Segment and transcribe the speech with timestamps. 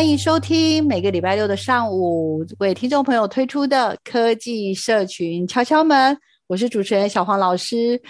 [0.00, 8.00] 欢迎收听每个礼拜六的上午为听众朋友推出的科技社群敲敲门，我是主持人小黄老师。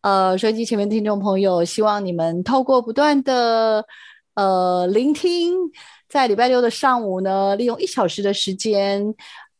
[0.00, 3.84] 呃，收音机前面听众朋友，希望你们透过不断的
[4.36, 5.54] 呃聆听，
[6.08, 9.04] 在礼拜六的上午呢，利用一小时的时间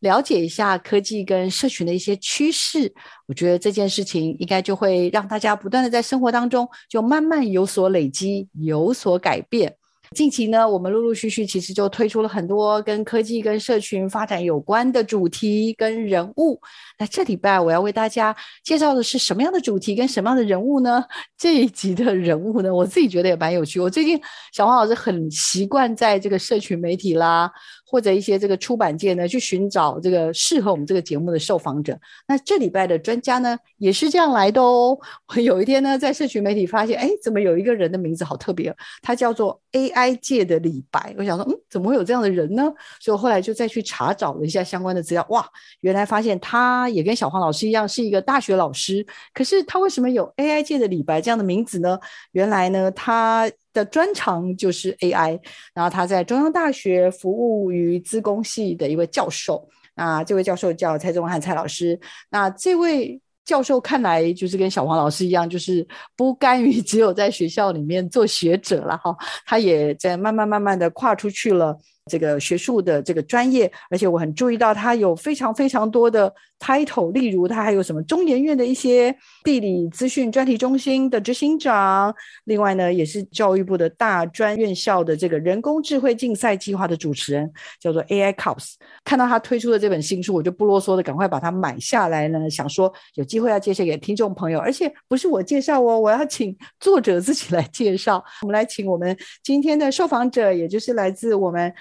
[0.00, 2.90] 了解一下科技跟社群的一些趋势。
[3.26, 9.76] 我觉得这件事情应该就会让大家不断的在生活当中就慢慢有所累积，有所改变。
[10.14, 16.58] 近期呢，我们陆陆续续其实就推出了很多跟科技、跟社群发展有关的主题跟人物。
[16.98, 21.04] 那这礼拜我要为大家介绍的是什么样的主题跟什么样的人物呢？
[21.36, 23.80] 这一集的人物呢，我自己觉得也蛮有趣。
[23.80, 24.18] 我最近
[24.52, 27.50] 小黄老师很习惯在这个社群媒体啦，
[27.94, 31.96] 或者一些这个出版界呢，去寻找这个适合我们这个节目的受访者。
[32.26, 34.98] 那这礼拜的专家呢，也是这样来的哦。
[35.28, 38.74] 我 有一天呢，在社群媒体发现，哎，怎么有一个人的名字好特别？
[39.00, 41.14] 他叫做 AI 界的李白。
[41.16, 42.64] 我想说，嗯，怎么会有这样的人呢？
[42.98, 45.24] 所以我后来就再去查找了一下相关的资料。
[45.30, 45.48] 哇，
[45.82, 49.06] 原来发现他也跟小黄老师一样是一个大学老师。
[49.32, 51.96] 可是他为什么有 AI 界的李白这样的名字呢？
[52.32, 53.48] 原来呢，他。
[53.74, 55.38] 的专长就是 AI，
[55.74, 65.86] 然后他在中央大学服务于资工系的一位教授，啊这位教授叫蔡宗汉蔡老师，那这位教授看来就是跟小黄老师一样，就是
[66.16, 69.14] 不甘于只有在学校里面做学者了哈，
[69.44, 71.76] 他也在慢慢慢慢的跨出去了。
[72.10, 87.50] 这个学术的这个专业，而且我很注意到他有非常非常多的 title，例如他还有什么中研院的一些地理资讯专题中心的执行长，另外呢也是教育部的大专院校的这个人工智慧竞赛计划的主持人，
[87.80, 88.74] 叫做 AI Cops。
[89.02, 98.22] 看到他推出的这本新书，我就不啰嗦的赶快把它买下来呢，想说有机会要介绍给听众朋友，而且不是我介绍哦，我要请作者自己来介绍。
[98.42, 101.72] 我们来请我们今天的受访者，也就是来自我们。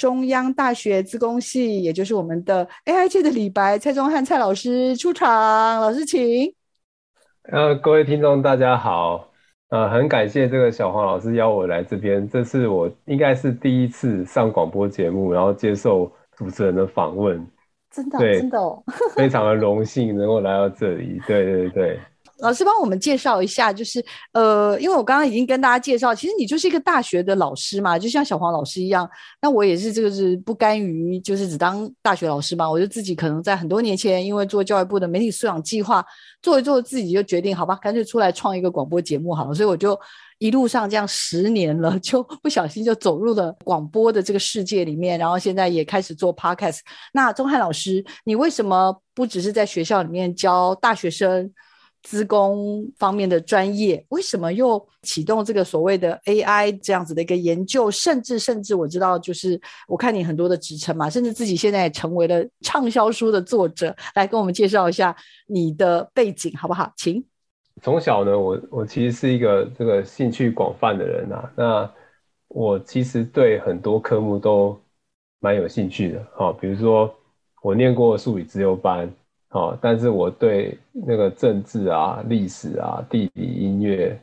[0.00, 6.50] 中央大学资工系，也就是我们的 AI 界的李白蔡宗汉蔡老师出场，老师请。
[7.52, 9.28] 呃，各位听众大家好，
[9.68, 17.46] 呃，很感谢这个小黄老师邀我来这边，这是我应该是第一次上广播节目，然后接受主持人的访问，
[17.90, 18.82] 真的，对，真的哦，
[19.14, 22.00] 非常的荣幸能够来到这里，对对对。
[22.40, 29.08] 老师帮我们介绍一下，就是呃，因为我刚刚已经跟大家介绍，其实你就是一个大学的老师嘛，就像小黄老师一样。
[29.42, 36.04] 那我也是这个是不甘于就是只当大学老师嘛，我就自己可能在很多年前，因为做教育部的媒体素养计划，
[36.42, 39.54] 做一做自己就决定，好吧，干脆出来创一个广播节目好了。
[39.54, 39.98] 所以我就
[40.38, 46.78] 一路上这样十年了， 就不小心就走入了广播的这个世界里面，然后现在也开始做 podcast。
[47.12, 51.52] 那钟汉老师，你为什么不只是在学校里面教大学生？
[52.02, 57.90] 资工方面的专业，为什么又启动这个所谓的 AI 这样子的一个研究？
[57.90, 65.14] 甚至甚至我知道，就是我看你很多的职称嘛，甚至自己现在也成为了畅销书的作者，来跟我们介绍一下
[65.46, 66.92] 你的背景好不好？
[66.96, 67.22] 请。
[67.82, 71.92] 从小呢，我我其实是一个这个兴趣广泛的人啊，那
[72.48, 74.80] 我其实对很多科目都
[75.38, 77.14] 蛮有兴趣的，好，比如说
[77.62, 79.12] 我念过数理资优班。
[79.52, 84.16] 好，但是我对那个政治啊、历史啊、地理、音乐、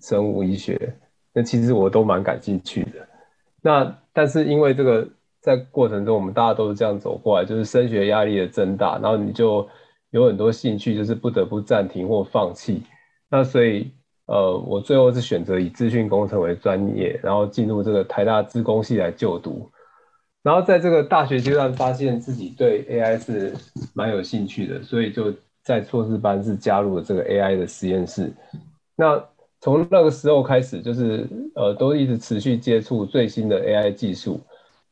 [0.00, 0.94] 生物医学，
[1.32, 3.08] 那其实我都蛮感兴趣的。
[3.62, 5.08] 那但是因为这个
[5.40, 9.66] 在过程中，我们大家都是这样走过来，就是升学压力的增大，然后你就
[10.10, 12.82] 有很多兴趣，就是不得不暂停或放弃。
[13.30, 13.90] 那所以
[14.26, 19.66] 呃，我最后是选择以资讯工程为专业，然后进入这个台大资工系来就读。
[20.42, 23.54] 然后在这个大学阶段，发现自己对 AI 是
[23.92, 28.32] 蛮有兴趣的，所以就在硕士班是加入了这个 AI 的实验室。
[28.96, 29.22] 那
[29.60, 34.40] 从那个时候开始，就是呃，都一直持续接触最新的 AI 技术，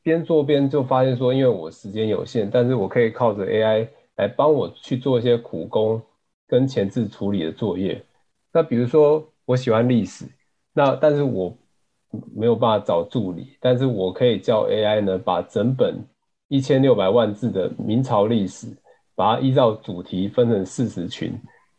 [0.03, 6.03] 边做边就发现说，因为我时间有限，但是我可以靠着 AI 来帮我去做一些苦工
[6.49, 8.03] 跟前置处理的作业。
[8.53, 10.25] 那比如说，我喜欢历史，
[10.73, 11.57] 那但是我
[12.35, 15.95] 没有办法找助理，但是我可以叫 AI 呢，把整本
[16.49, 18.69] 一千六百万字的明朝历史，
[19.15, 21.33] 把它依照主题分成四十群。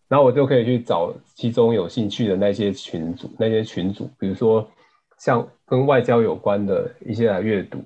[0.10, 4.66] 然后我就可以去找其中有兴趣的那些群组，那些群组，比如说
[5.20, 7.80] 像跟外交有关的一些来阅读，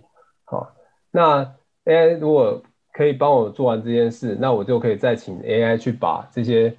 [0.44, 0.72] 好，
[1.10, 1.44] 那
[1.86, 2.62] AI 如果
[2.94, 6.72] 可以帮我做完这件事，那我就可以再请 AI 去把这些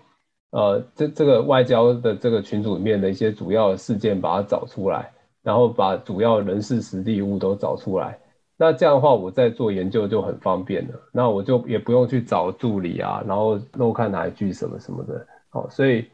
[0.50, 5.10] 呃这这个外交的这个群组里面的一些主要事件把它找出来，
[5.42, 8.18] 然后把主要人事实地物都找出来。
[8.56, 10.94] 那这样的话，我在做研究就很方便了。
[11.12, 15.26] 那我就也不用去找助理啊，然后漏看哪一句什么什么的。
[15.48, 16.06] 好，所以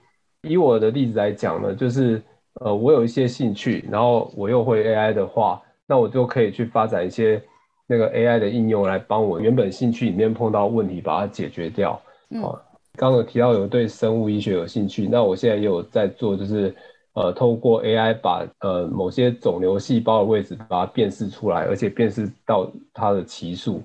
[0.43, 2.23] 以我的例子来讲呢，就是
[2.55, 7.43] 呃，我有一些兴趣，然后我又会 AI 的话，那我就可以去发展一些
[7.87, 11.93] 那个 AI 的应用来帮我原本兴趣里面碰到问题把它解决掉。
[12.41, 16.75] 好，嗯，刚刚有提到有对生物医学有兴趣，那我现在也有在做，就是。
[17.19, 23.83] 呃，透过 AI 把呃某些肿瘤细胞的位置把它辨识出来，而且辨识到它的期数，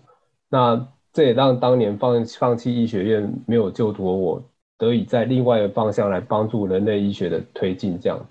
[0.49, 4.43] 那这也让当年放放弃医学院没有就读我，
[4.77, 7.99] 得以在另外一个方向来帮助人类医学的推进。
[7.99, 8.23] 这样，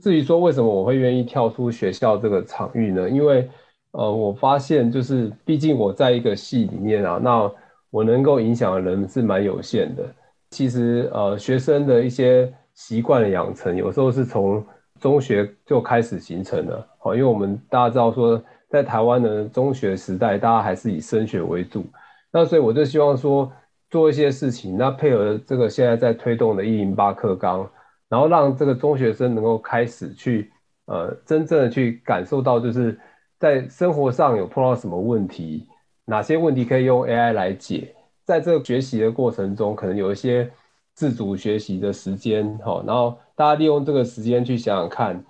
[0.00, 3.10] 至于说为什么我会愿意跳出学校这个场域呢？
[3.10, 3.50] 因为
[3.90, 7.50] 呃，我发现就是毕竟我在一个系里面啊，那
[7.90, 10.04] 我能够影响的人是蛮有限的。
[10.50, 12.48] 其实呃，学生的一些。
[12.76, 14.64] 习惯的养成，有时候是从
[15.00, 16.86] 中学就开始形成的。
[16.98, 21.84] 好，因为我们大家知道说，在台湾的中学时代，大家还是以升学为主。
[22.30, 23.50] 那所以我就希望说，
[23.88, 27.66] 做一些事情，那配合这个现在在推动的一零八课纲，
[28.10, 30.52] 然后让这个中学生能够开始去，
[30.84, 32.98] 呃，真正的去感受到，就是
[33.38, 35.66] 在生活上有碰到什么问题，
[36.04, 37.94] 哪些问题可以用 AI 来解，
[38.24, 40.50] 在这个学习的过程中，可能有一些。
[40.96, 45.22] 自主学习的时间，哈，然后大家利用这个时间去想想看，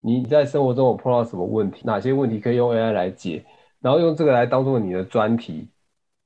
[0.00, 3.44] 你在生活中有碰到什么问题，哪些问题可以用 AI 来解，
[3.80, 5.68] 然后用这个来当做你的专题。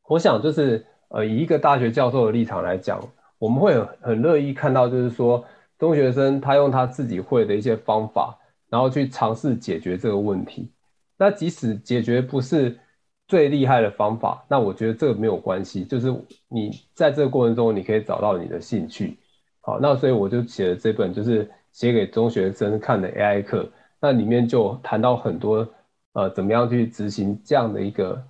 [0.08, 3.00] 我想就是，呃，以一个大学教授的立场来讲，
[3.38, 5.44] 我们会很很乐意看到，就是说
[5.76, 8.38] 中学生他用他自己会的一些方法，
[8.70, 10.70] 然后去尝试解决这个问题。
[11.18, 12.78] 那即使解决不是。
[13.26, 16.14] 最厉害的方法，那我觉得这个没有关系，就是
[16.46, 19.18] 你在这个过程中，你可以找到你的兴趣。
[19.62, 23.66] 好，那所以我就写了这本，就是写给中学生看的 AI 课。
[23.98, 25.66] 那里面就谈到很多，
[26.12, 28.22] 呃，怎么样去执行这样的一个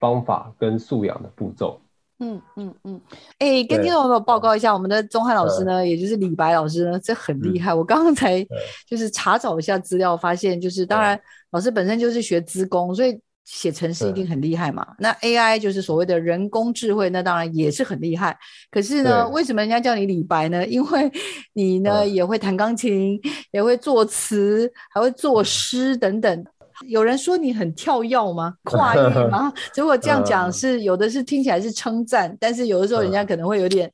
[0.00, 1.80] 方法跟素养的步骤。
[2.18, 3.00] 嗯嗯嗯。
[3.38, 7.72] 哎、嗯欸，跟听众朋友报告一下，我们的钟汉老师呢，也就是李白老师呢，这很厉害。
[7.72, 8.44] 嗯、我刚刚才
[8.88, 11.16] 就是查找一下资料，发现就是当然
[11.52, 13.16] 老师本身就是学资工，所以。
[13.44, 14.86] 写程式一定很厉害嘛？
[14.98, 18.36] 那 AI 就是所谓的人工智慧，那当然也是很厉害。
[18.70, 20.66] 可是呢，为什么人家叫你李白呢？
[20.66, 21.12] 因为
[21.52, 26.44] 你呢也会弹钢琴，也会作词，还会作诗等等。
[26.86, 28.54] 有人说你很跳跃吗？
[28.64, 29.52] 跨 域吗？
[29.76, 33.90] 如果这样讲是有的是听起来是称赞，但是有的时候人家可能会有点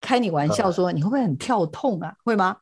[0.00, 2.12] 开你玩笑，说你会不会很跳痛啊？
[2.24, 2.56] 会吗？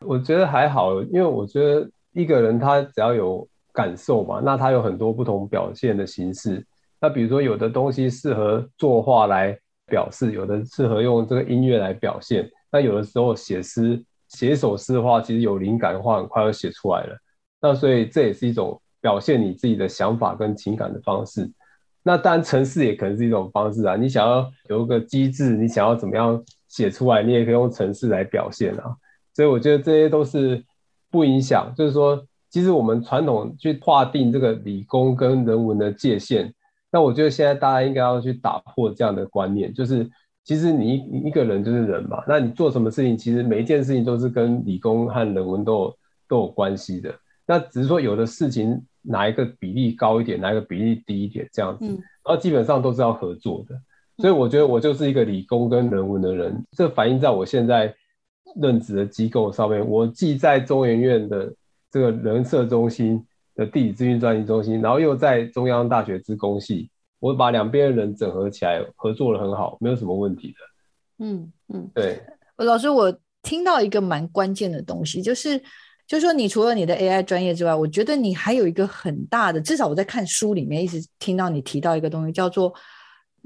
[0.00, 3.48] 我觉得还好，因为我觉得一个人他只要有。
[3.78, 6.66] 感受嘛，那它有很多不同表现的形式。
[7.00, 9.56] 那比如说，有的东西适合作画来
[9.86, 12.50] 表示，有的适合用这个音乐来表现。
[12.72, 17.16] 那有的时候写诗，写一首诗的话，其实有灵感的话，很快就写出来了。
[17.60, 21.48] 那所以这也是一种表现你自己的想法跟情感的方式。
[22.02, 23.94] 那当然，程式也可能是一种方式啊。
[23.94, 28.96] 你想要有一个机制，你想要怎么样写出来，你也可以用程式来表现啊。
[29.34, 30.64] 所以我觉得这些都是
[31.12, 32.20] 不影响，就是说。
[32.50, 36.50] 其实我们传统去划定这个理工跟人文的界限，
[36.90, 40.08] 那我觉得现在大家应该要去打破这样的观念，就是
[40.44, 40.94] 其实你
[41.26, 47.14] 一个人就是人嘛，那你做什么事情，其实每一件事情都是跟理工和人文都有都有关系的。
[47.46, 53.78] 那只是说有的事情哪一个比例高一点，哪一个比例低一点这样子，然后基本上都是要合作的。
[54.16, 57.94] 所以我觉得我就是一个理工跟人文的人，这反映在我现在
[58.58, 61.52] 任职的机构上面，我既在中研院的。
[61.90, 71.24] 这个人社中心的地理资讯专题中心，然后又在中央大学资工系，我把两边的人整合起来，合作的很好，没有什么问题的。
[71.24, 72.22] 嗯嗯，对。
[72.58, 75.58] 老师，我听到一个蛮关键的东西，就是，
[76.06, 82.72] 就是说，你除了你的 AI 专业之外，我觉得你还有一个很大的，至少我在看书里面一直听到你提到一个东西，叫做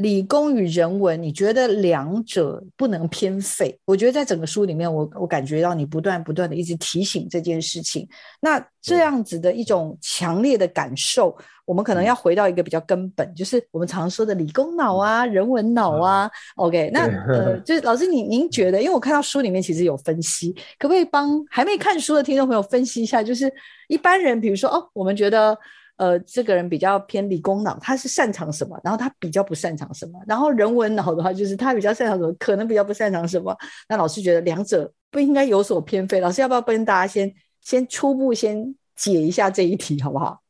[0.02, 3.78] 理工与人文，你觉得两者不能偏废？
[3.84, 8.06] 我觉得在整个书里面我，我我感觉到你不断不断的一直提醒这件事情。
[8.40, 16.30] 那这样子的一种强烈的感受，我们可能要回到一个比较根本，就是我们常说的理工脑啊、人文脑啊。
[16.56, 23.22] OK，那呃， 就是老师您您觉得，因为我看到书里面其实有分析，可不可以帮还没看书的听众朋友分析一下？
[23.22, 23.52] 就是
[23.88, 25.56] 一般人，比如说哦，我们觉得。
[25.96, 28.80] 呃，这个人比较偏理工脑，他是擅长什么？
[28.82, 30.18] 然后他比较不擅长什么？
[30.26, 33.56] 然后人文脑的话，就是他比较擅长什么，可能比较不擅长什么？
[33.88, 36.18] 那老师觉得两者不应该有所偏废。
[36.20, 40.40] 老师要不要跟大家先先初步先解一下这一题，好不好？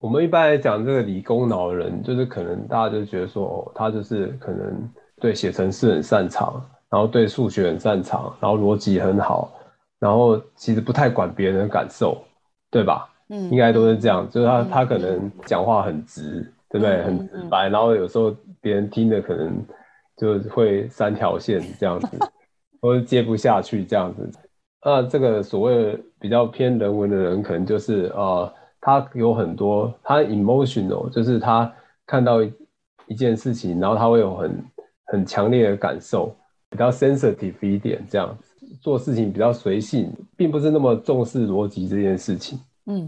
[0.00, 4.88] 我们一般来讲，这个理工脑的人，就是可能大家就觉得说，哦，他就是可能
[5.20, 9.52] 对写程式很擅长，然后对数学很擅长，然后逻辑很好，
[9.98, 12.24] 然后其实不太管别人的感受，
[12.70, 13.12] 对吧？
[13.30, 17.02] 嗯，应该都是这样，就是他他可能讲话很直，嗯、对不对？
[17.04, 19.64] 很直白，然后有时候别人听的可能
[20.16, 22.18] 就会三条线这样子，
[22.80, 24.30] 或者接不下去这样子。
[24.84, 31.70] 那这个所谓比较偏人文的人，可能就是呃，他有很多他 emotional，就是他
[32.06, 32.42] 看到
[33.06, 34.64] 一件事情，然后他会有很
[35.06, 36.34] 很强烈的感受，
[36.70, 42.58] 比较 sensitive 一点这样子，做事情比较随性，并不是那么重视逻辑这件事情。
[42.90, 43.06] 嗯，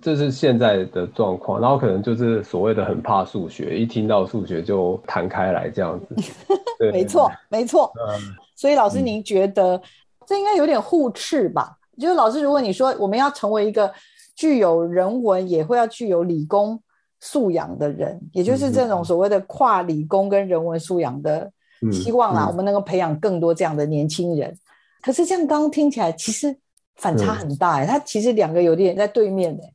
[0.00, 6.16] 这是现在的状况，然后可能就是所谓的很怕数学，一听到数学就弹开来这样子。
[6.80, 7.92] 对，没错，没错。
[8.08, 9.78] 嗯，所以老师，您觉得
[10.26, 11.76] 这应该有点互斥吧？
[11.98, 13.92] 嗯，就是老师，如果你说我们要成为一个
[14.34, 16.82] 具有人文也会要具有理工
[17.20, 21.52] 素养的人，也就是这种所谓的跨理工跟人文素养的
[21.92, 24.56] 希望啦，我们能够培养更多这样的年轻人。
[25.02, 26.56] 可是这样刚刚听起来，其实。
[26.98, 29.72] 反差很大哎，它其实两个有点在对面哎。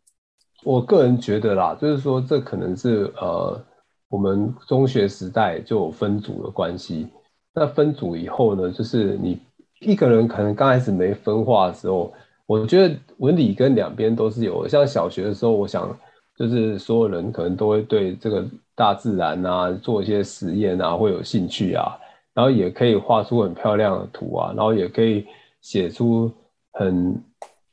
[0.64, 3.62] 我个人觉得啦，就是说这可能是呃，
[4.10, 7.08] 我们中学时代就有分组的关系。
[7.54, 9.40] 那分组以后呢，就是你
[9.80, 12.14] 一个人可能刚开始没分化的时候，
[12.46, 14.68] 我觉得文理跟两边都是有。
[14.68, 15.98] 像小学的时候，我想
[16.38, 21.98] 就是所有人可能都会对这个大自然啊，做一些实验啊，会有兴趣啊，
[22.34, 25.26] 然后也可以画出很漂亮的图啊，然后也可以
[25.62, 26.32] 写出。
[26.74, 27.16] 很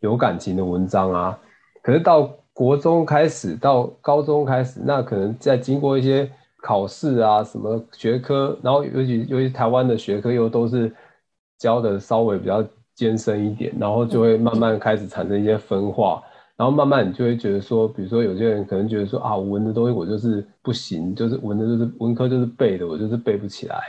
[0.01, 1.39] 有感情的文章啊，
[1.83, 6.31] 可是到国中开始，到高中开始，那可能在经过一些
[6.63, 10.95] 考试啊，什么学科，然后尤其尤其台湾的学科又都是
[11.59, 12.63] 教的稍微比较
[12.95, 16.23] 艰深一点，然后就会慢慢开始产生一些分化，
[16.57, 23.81] 然后慢慢你就会觉得说，比如说有些人可能觉得说啊，文的东西我就是不行，就是文的就是文科就是背的，我就是背不起来，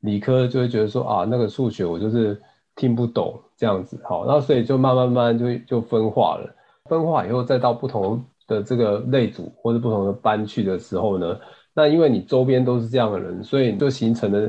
[0.00, 2.38] 理科就会觉得说啊，那个数学我就是
[2.78, 3.38] 听不懂。
[3.58, 6.48] 这样子好，然后所以就慢慢慢慢就就分化了，
[6.84, 11.36] 分化以后再到不同的这个类组或者不同的班去的时候呢，
[11.74, 14.48] 那因为你周边都是这样的人，所以就形成了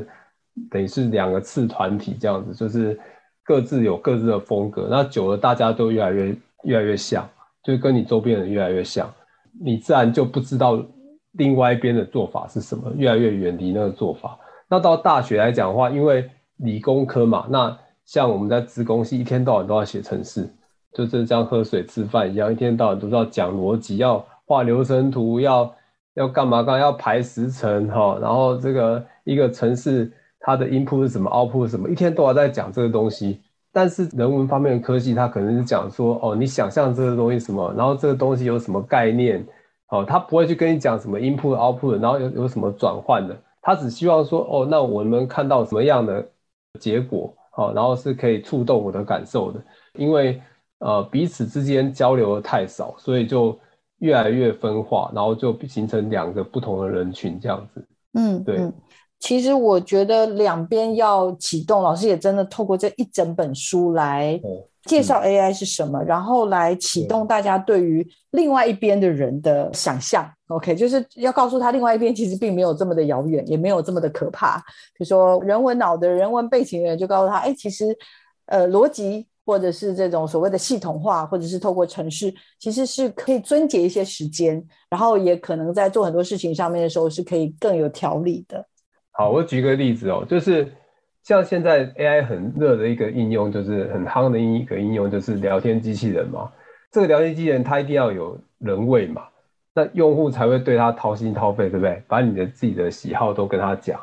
[0.70, 2.96] 等于是两个次团体这样子，就是
[3.42, 7.28] 各自有各自的风格，那久了大家都越来越越来越像，
[7.64, 9.12] 就跟你周边人越来越像，
[9.60, 10.80] 你自然就不知道
[11.32, 14.38] 另外一边的做法是什么，越来越远离那个做法。
[14.68, 20.48] 那到大学来讲的话，因为理工科嘛，那像我们在资工系，一天到晚都要写程式，
[20.92, 25.74] 就是像喝水吃饭一样，一天到晚都是要讲逻辑，要画流程图，要
[26.14, 33.40] 要干嘛干嘛，要排时程哈，然后这个一个程式它的 input 是什么，output 是什么，一天到晚在讲这个东西。
[33.72, 39.46] 但是人文方面的科技，它可能是讲说，哦，你想象这个东西什么，然后这个东西有什么概念，
[39.90, 46.26] 哦，他不会去跟你讲什么 input output，然后有有什么转换的，他只希望说，哦，那我们看到什么样的
[46.80, 47.32] 结果。
[47.60, 49.62] 好，然后是可以触动我的感受的，
[49.92, 50.40] 因为
[50.78, 53.58] 呃彼此之间交流的太少，所以就
[53.98, 57.86] 越来越分化，然后就形成两个不同的人群这样子。
[58.14, 58.72] 嗯，对嗯。
[59.18, 64.40] 其实我觉得两边要启动，老师也真的透过这一整本书来。
[64.82, 70.26] 嗯介绍 AI 是什么，嗯、然后来启动大家对于另外一边的人的想象。
[70.48, 74.56] OK，就是要告诉他，另外一边其实并没有这么的遥远，也没有这么的可怕。
[74.94, 77.84] 比如说人文脑的人文背景的人，就告诉他，哎，其实
[78.46, 88.66] 呃逻辑或者是这种所谓的系统化，或者是透过程式，其实是可以撙节一些时间，然后也可能在做很多事情上面的时候是可以更有条理的。
[89.10, 90.72] 好，我举个例子哦，就是。
[91.22, 96.50] 像现在 AI 很热的一个应用，就是很夯的一个应用，就是聊天机器人嘛。
[96.90, 99.22] 这个聊天机器人它一定要有人味嘛，
[99.74, 102.02] 那用户才会对它掏心掏肺，对不对？
[102.08, 104.00] 把你的自己的喜好都跟他讲，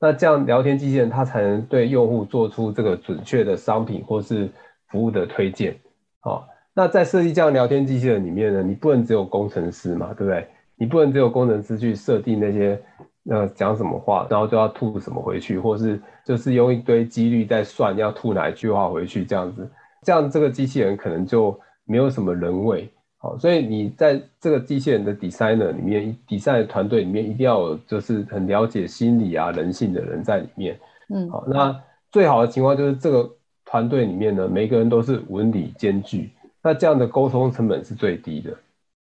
[0.00, 4.48] 那这样聊天机器人它才能对用户做出这个准确的商品或是
[4.88, 5.76] 服务的推荐。
[6.20, 10.46] 好，那在设计这样聊天机器人里面呢，你不能只有工程师嘛，对不对？
[10.76, 12.80] 你不能只有工程师去设定那些
[13.26, 19.66] 那讲什么话，然后就要吐什么回去，或是就是用一堆几率在算要吐哪一句话回去这样子，
[20.02, 22.88] 这样这个机器人可能就没有什么人味。
[23.16, 30.78] 好，所以你在这个机器人的 designer 里面，design 团队里面一定要有就是很了解心理啊人性的人在里面。
[31.08, 31.74] 嗯，好，那
[32.12, 33.30] 最好的情况就是这个
[33.64, 36.30] 团队里面呢，每个人都是文理兼具，
[36.62, 38.54] 那这样的沟通成本是最低的。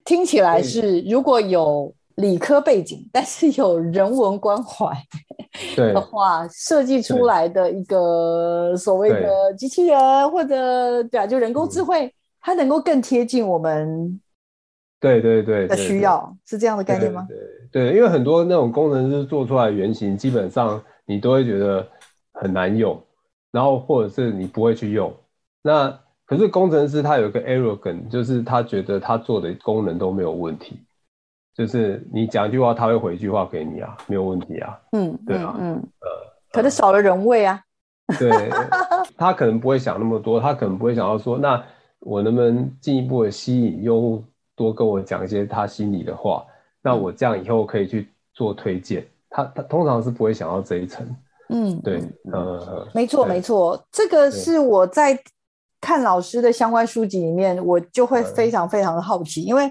[0.05, 4.93] 听起来是如果有理科背景，但是有人文关怀
[5.77, 12.15] 的话，设计出来的一个所谓的机器人或者对啊，就人工智慧。
[12.41, 14.19] 它能够更贴近我们，
[15.01, 17.27] 对对对的需要，是这样的概念吗？
[17.71, 21.87] 对，对，因为很多那种工程师做出来原型，基本上你都会觉得
[22.33, 22.99] 很难用，
[23.51, 25.13] 然后或者是你不会去用。
[25.63, 25.91] 那
[26.25, 30.81] 可是工程师他有一个 arrogant，就是他觉得他做的功能都没有问题，
[31.59, 34.79] 就是你讲一句话，他会回一句话给你啊，没有问题啊。
[34.93, 36.09] 嗯，对啊，嗯，呃，
[36.53, 37.61] 可是少了人味啊。
[38.19, 38.31] 对，
[39.17, 41.63] 他可能不会想那么多，他可能不会想到说那。
[42.01, 44.25] 我能不能进一步的吸引用户
[44.55, 46.47] 多跟我讲一些他心里的话？
[46.81, 49.05] 那我这样以后可以去做推荐。
[49.29, 51.05] 他他通常是不会想到这一层。
[51.49, 52.01] 嗯，对，
[52.33, 55.19] 呃，没错没错，这个是我在
[55.81, 59.69] 看老师的相关书籍里面，我就会非常非常的好奇，因为。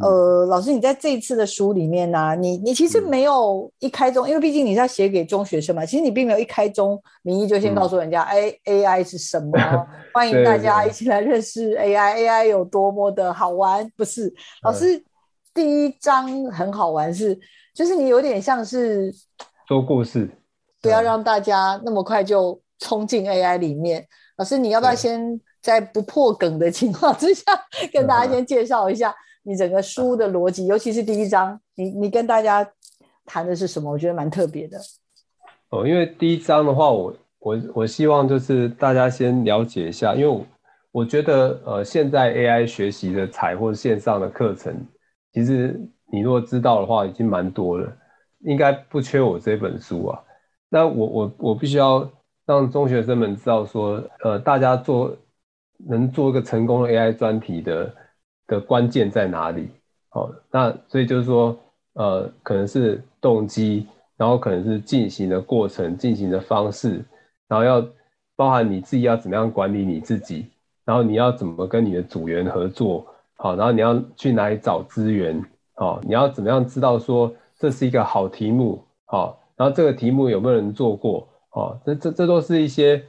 [0.00, 9.52] 呃，老师，你在这一次的书里面呢、啊，你你其实没有一开宗，嗯、因为毕竟你是要写给中学生嘛，其实你并没有一开宗名义就先告诉人家，哎、嗯、，AI 是什么？
[10.14, 13.88] 欢迎大家一起来认识 AI，AI 有多么的好玩？
[13.96, 15.04] 不是，老师、嗯、
[15.54, 17.40] 第一章很好玩是，是
[17.74, 19.12] 就是你有点像是
[19.68, 20.30] 说故事，
[20.80, 24.06] 不要让大家那么快就冲进 AI 里面。
[24.36, 27.44] 老师，你要不要先在不破梗的情况之下，
[27.92, 29.14] 跟大家先介绍一下？
[29.42, 32.68] 你整个书的逻辑，尤其是第一章，你你跟大家
[33.24, 33.90] 谈的是什么？
[33.90, 34.78] 我觉得蛮特别的。
[35.70, 40.46] 哦，因为第一章的话，我我我希望就是大家先了解一下，因为
[40.92, 44.74] 我，觉得呃，现在 AI 学习的材或线上的课程，
[45.32, 45.80] 其实
[46.12, 47.90] 你如果知道的话，已经蛮多了，
[48.40, 50.20] 应该不缺我这本书啊。
[50.68, 52.08] 那我我我必须要
[52.44, 55.16] 让中学生们知道说，呃，大家做
[55.78, 57.94] 能做一个成功的 AI 专题的。
[58.50, 59.68] 的关键在哪里？
[60.08, 61.56] 好，那所以就是说，
[61.92, 63.86] 呃，可能是动机，
[64.16, 67.00] 然后可能是进行的过程、进行的方式，
[67.46, 67.86] 然后要
[68.34, 70.46] 包含你自己要怎么样管理你自己，
[70.84, 75.40] 然后你要怎么跟你的组员合作，好，然后你要去哪里找资源，
[75.74, 83.00] 好，你要怎么样知道说这是一个好题目，好，然后这个题目有没有人做过，好，这这这都是一些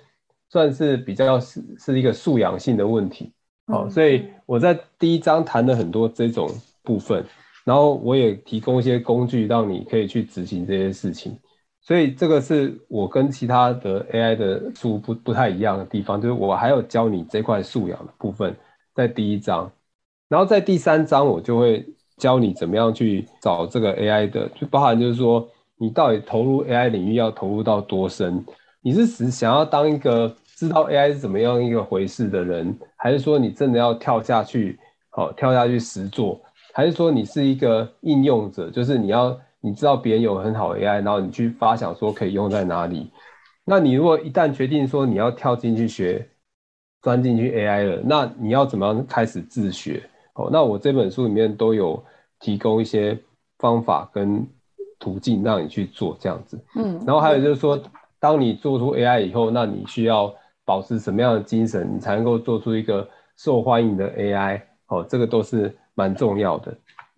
[0.50, 3.34] 算是比较是是一个素养性的问题。
[3.72, 6.50] 好，所以我在第一章谈了很多这种
[6.84, 7.24] 部分，
[7.64, 11.40] 然后我也提供一些工具，让你可以去执行这些事情。
[11.82, 18.54] 所以这个是我跟其他的 AI 的书不不太一样的地方，就是我还有教你这块素养的部分
[18.94, 19.72] 在第一章，
[20.28, 21.86] 然后在第三章我就会
[22.18, 25.48] 教你怎么样去找这个 AI 的，就包含就是说
[25.80, 28.46] 你到底投入 AI 领域要投入到多深，
[28.82, 30.36] 你是只想要当一个。
[30.62, 34.78] 知道 AI 是怎么样一个回事的人，还是说你真的要跳下去，
[35.10, 36.40] 好跳下去实做，
[36.72, 43.10] 还是说你是一个应用者，就是你要你知道别人有很好的 AI，然后你去发想说可以用在哪里？
[43.66, 46.30] 那你如果一旦决定说你要跳进去学，
[47.02, 50.04] 钻进去 AI 了，那你要怎么样开始自学？
[50.36, 52.04] 哦，那我这本书里面都有
[52.40, 53.18] 提供一些
[53.58, 54.48] 方法跟
[55.00, 56.64] 途径让你去做这样子。
[56.76, 57.82] 嗯，然后还有就是说，
[58.20, 60.32] 当你做出 AI 以后，那你需要。
[60.66, 64.62] 保持什么样的精神，你才能够做出一个受欢迎的 AI？
[64.88, 66.76] 哦，这个都是蛮重要的。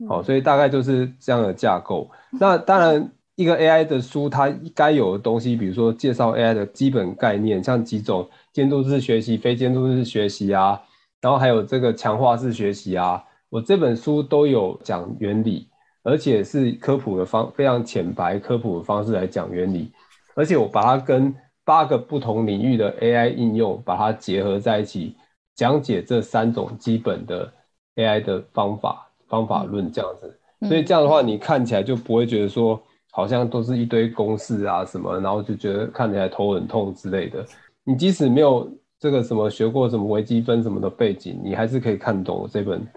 [0.08, 2.10] 好，所以大概就是这样的架构。
[2.32, 10.80] 那当然，一个 AI 的书，它该有的东西，比如说介绍 AI 的基本概念，像几种监督式学习、非监督式学习啊，
[11.22, 15.68] 然后还有这个强化式学习啊，我这本书都有讲原理，
[16.04, 19.92] 而且是科普的方非常浅白科普的方式来讲原理，
[20.36, 21.34] 而且我把它跟
[21.66, 25.16] 八个不同领域的 AI 应用，把它结合在一起，
[25.56, 27.52] 讲解这三种基本的
[27.96, 30.40] AI 的方法、方法论这样子。
[30.68, 37.46] 所以这样的话，你看起来就不会觉得说，好像都是一堆公式啊什么，然后就觉得看起来头很痛之类的。
[37.84, 42.88] 你即使没有这个什么学过什么微积分什么的背景，你还是可以看懂这本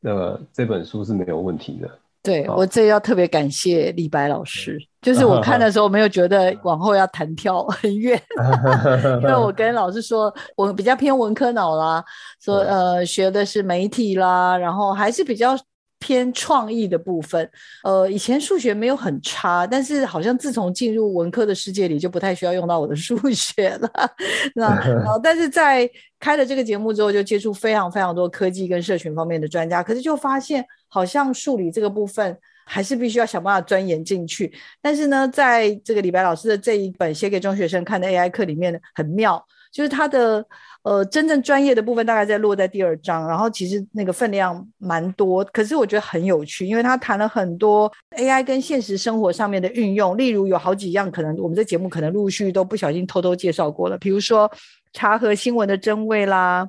[0.00, 1.90] 那个这本书是没有问题的。
[2.22, 8.20] 对，我这要特别感谢李白老师，就是我看的 时候没有觉得往后要弹跳很远，
[9.22, 12.04] 因为我跟老师说我比较偏文科脑啦，
[12.44, 15.58] 说呃学的是媒体啦，然后还是比较
[15.98, 17.48] 偏创意的部分。
[17.84, 23.90] 呃，以前数学没有很差，但是好像自从进入文科的世界里，就不太需要用到我的数学了。
[24.54, 32.36] 那然后，但是在开了这个节目之后，就接触非常非常多科技跟社群方面的专家，可是就发现好像数理这个部分。
[32.72, 34.52] 还是必须要想办法钻研进去。
[34.80, 40.46] 但是呢，在这个李白老师的这一本写给中学生看的 AI 课里面，很妙，就是他的
[40.84, 54.48] 呃真正专业的部分大概在落在第二章，然后其实那个分量蛮多，可是我觉得很有趣，因为他谈了很多 AI 跟现实生活上面的运用，例如有好几样可能我们这节目可能陆续都不小心偷偷介绍过了，比如说
[54.92, 56.68] 查核新闻的真伪啦。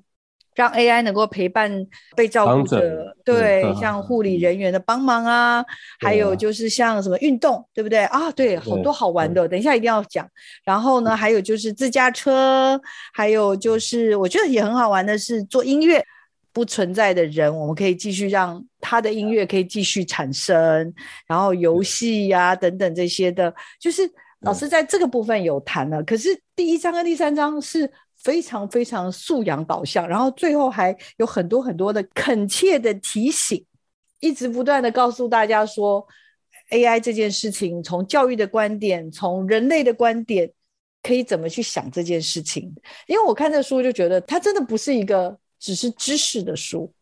[0.55, 5.65] 让 AI 能够陪伴被照顾者，对，嗯、像护理人员的帮忙啊，嗯、
[5.99, 8.03] 还有就是像什么运动，对，不对？
[8.05, 8.29] 啊？
[8.31, 10.27] 对，好多好玩的，等一下一定要讲。
[10.63, 12.79] 然后呢，还有就是自驾车，
[13.13, 16.03] 还有就是我觉得也很好玩的是做音乐，
[16.51, 20.93] 不存在的人，我们可以继续让他的音乐可以继续产生，
[21.25, 24.01] 然后游戏呀、啊、等等这些的，就是
[24.41, 26.03] 老师在这个部分有谈了。
[26.03, 27.91] 可是第一章跟第三章是。
[28.23, 33.65] 非常非常素养导向，然后最后还有很多很多的恳切的提醒，
[34.19, 36.05] 一直不断的告诉大家说
[36.69, 40.51] ，AI 这件事情从教育的观点，从人类的观点，
[41.01, 42.71] 可以怎么去想这件事情。
[43.07, 46.93] 因为我看这书就觉得，它真的不是一个只是知识的书。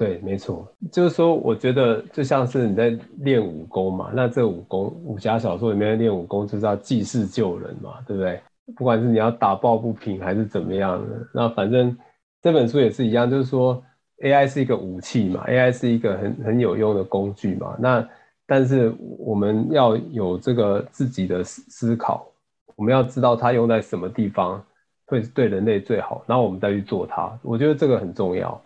[0.00, 8.40] 对，没错，就是说，我觉得就像是你在练武功嘛，那这武功武侠小说里面练武功就是要济世救人嘛，对不对？
[8.74, 11.94] 不管是你要打抱不平还是怎么样的，那反正
[12.40, 13.82] 这本书也是一样，就是说
[14.22, 17.76] AI 是一个武器嘛，AI 是一个很很有用的工具嘛。
[17.78, 18.08] 那
[18.46, 22.26] 但是我们要有这个自己的思思考，
[22.74, 24.64] 我们要知道它用在什么地方
[25.04, 27.30] 会对人类最好，然后我们再去做它。
[27.42, 28.58] 我觉得这个很重要。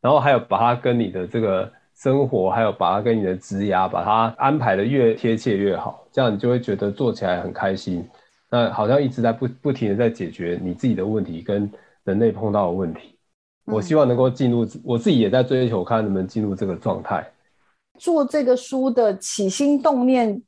[0.00, 8.06] 然后还有把它跟你的这个生活，还有把它跟你的职涯，把它安排的越贴切越好，这样你就会觉得做起来很开心。
[8.50, 11.70] 那好像一直在不不停的在解决你自己的问题跟
[12.04, 13.18] 人类碰到的问题。
[13.66, 17.30] 我希望能够进入，我自己也在追求，看能不能进入这个状态。
[17.98, 20.40] 做这个书的起心动念，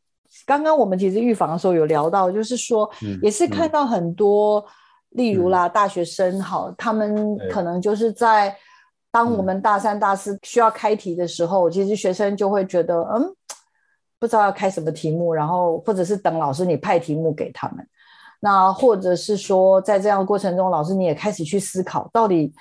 [0.46, 4.64] 刚刚我们其实预防的时候有聊到，就是说，也是看到很多，
[5.10, 8.56] 例如啦，大学生好，他们可能就是在
[9.10, 13.34] 当我们大三、大四需要开题的时候，其实学生就会觉得，嗯。
[14.18, 17.88] 不知道要开什么题目，然后或者是等老师你派题目给他们，
[18.40, 22.52] 那或者是说在这样的过程中，老师你也开始去思考，到底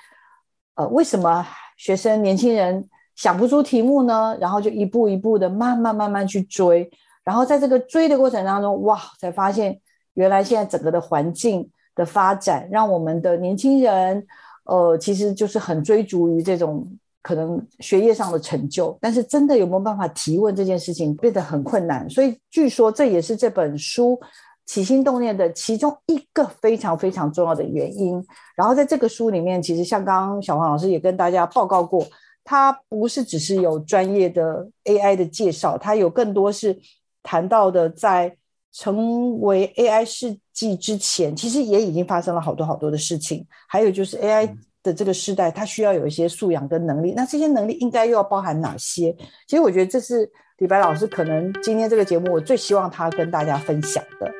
[0.76, 4.34] 呃为什么学生年轻人想不出题目呢？
[4.40, 6.90] 然后就一步一步的慢慢慢慢去追，
[7.24, 9.78] 然后在这个追的过程当中，哇，才发现
[10.14, 14.26] 原来现在整个的环境的发展，让我们的年轻人
[14.70, 16.86] 呃其实就是很追逐于这种。
[17.22, 24.18] 可能学业上的成就，但是真的有没有办法提问这件事情变得很困难，所以据说这也是这本书
[24.64, 28.24] 起心动念的其中一个非常非常重要的原因。
[28.56, 32.06] 然后在这个书里面，其实像刚刚小黄老师也跟大家报告过，
[32.42, 36.74] 它不是只是有专业的 AI 的介绍，它有更多是
[37.22, 38.34] 谈到的在
[38.72, 44.58] 成为 AI 世纪之前，其实也已经发生了好多好多的事情，还有就是 AI、嗯。
[44.82, 47.12] 的这个时代，它需要有一些素养跟能力。
[47.14, 49.14] 那这些能力应该又要包含哪些？
[49.46, 54.32] 其实我觉得这是李白老师可能今天这个节目我最希望他跟大家分享的。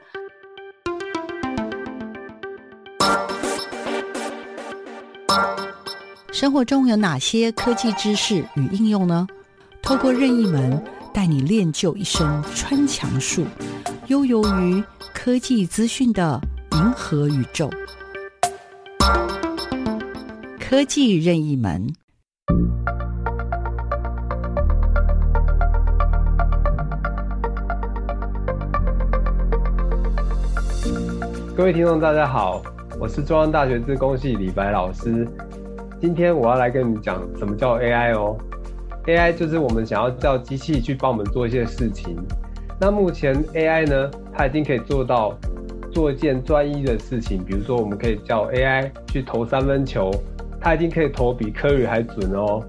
[6.32, 9.26] 生活中有哪些科技知识与应用呢？
[9.82, 13.44] 透过任意门带你练就一身穿墙术，
[14.06, 16.40] 悠游于科技资讯的
[16.72, 17.68] 银河宇宙。
[20.58, 21.92] 科技任意门，
[31.56, 32.62] 各位听众，大家好，
[33.00, 35.26] 我是中央大学资工系李白老师。
[36.00, 38.38] 今天我要来跟你们讲什么叫 AI 哦。
[39.06, 42.16] AI 就是我们想要叫机器去帮我们做一些事情。
[42.80, 45.36] 那目前 AI 呢，它已经可以做到
[45.92, 50.10] 做一件专一的事情，比如说我们可以叫 AI 去投三分球。
[50.62, 52.62] 它已经可以投比 Curry 还准哦，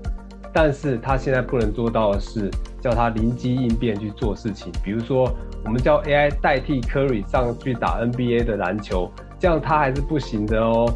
[0.54, 4.72] 但是它现在不能做到的是叫它灵机应变去做事情。
[4.82, 5.30] 比如说，
[5.66, 10.90] 我们叫 AI 代替 Curry 上去打 NBA 的篮球，这样他还是不行的哦。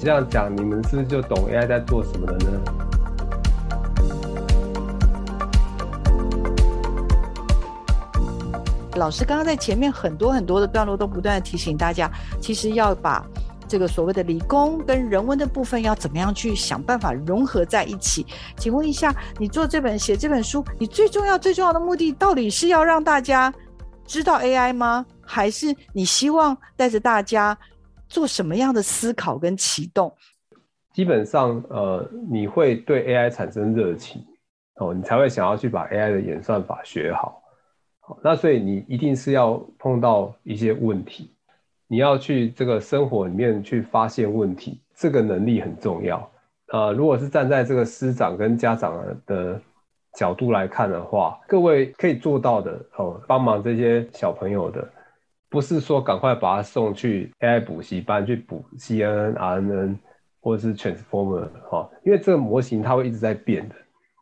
[0.00, 2.87] 这样讲，你们是不是就懂 AI 在做什么了呢？
[8.98, 13.24] 老师刚刚在前面很多很多的段落都不断的提醒大家，其实要把。
[13.70, 18.26] 这个所谓的理工跟人文的部分要怎么样去想办法融合在一起？
[18.56, 23.52] 请问一下，你做这本写这本书，你最重要最重要的目的到底是要让大家
[24.06, 25.04] 知道 AI 吗？
[25.20, 27.54] 还是你希望带着大家
[28.08, 30.10] 做什么样的思考跟启动？
[30.94, 34.24] 基本上，呃，你会对 AI 产生热情，
[34.76, 37.42] 哦，你才会想要去把 AI 的演算法学好。
[38.08, 41.30] 好，那所以你一定是要碰到一些问题。
[41.86, 46.30] 你要去这个生活里面去发现问题，这个能力很重要。
[46.72, 49.60] 呃，如果是站在这个师长跟家长的
[50.14, 54.88] 角度来看的话，各位可以做到的哦，帮忙这些小朋友的，
[55.50, 59.96] 不是说赶快把他送去 AI 补习班去补 CNN、RNN
[60.40, 63.74] 或者是 Transformer 哈，因为这个模型它会一直在变的，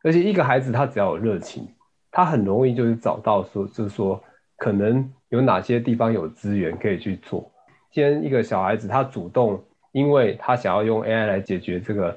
[0.02, 1.68] 而且一个孩子他只要有热情，
[2.10, 4.22] 他很容易就是找到说，就是说
[4.56, 7.50] 可能有哪些地方有资源可以去做。
[7.90, 12.16] 先一个小孩子，他主动，因为他想要用 AI 来解决这个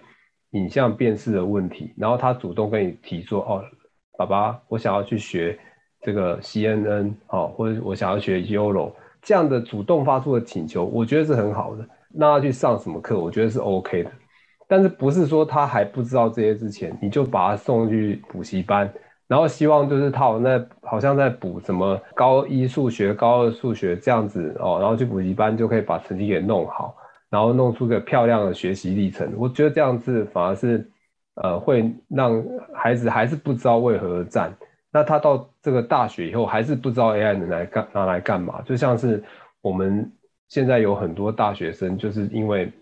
[0.52, 3.64] 影像辨识的问题，然后他主动跟你提说：“哦，
[4.18, 5.58] 爸爸，我想要去学
[6.02, 11.86] 这个 CNN，哦，或者我想要学 YOLO。”这样的主动发出的请求，我觉得是很好的。
[12.14, 14.12] 那他去上什么课，我觉得是 OK 的。
[14.68, 18.92] 但是不是说他还不知道这些之前，你就把他送去补习班？
[19.30, 26.96] 然后希望就是他好像在好像在补什么高一数学、高二数学这样子哦，然后去补习班就可以把成绩给弄好，
[27.30, 29.32] 然后弄出个漂亮的学习历程。
[29.38, 30.90] 我觉得这样子反而是
[31.36, 34.52] 呃会让孩子还是不知道为何而战。
[34.92, 38.60] 那他到这个大学以后还是不知道 AI 能来干拿来干嘛？
[38.64, 39.24] 就像是
[39.62, 40.12] 我们
[40.48, 42.74] 现在有很多大学生，就是因为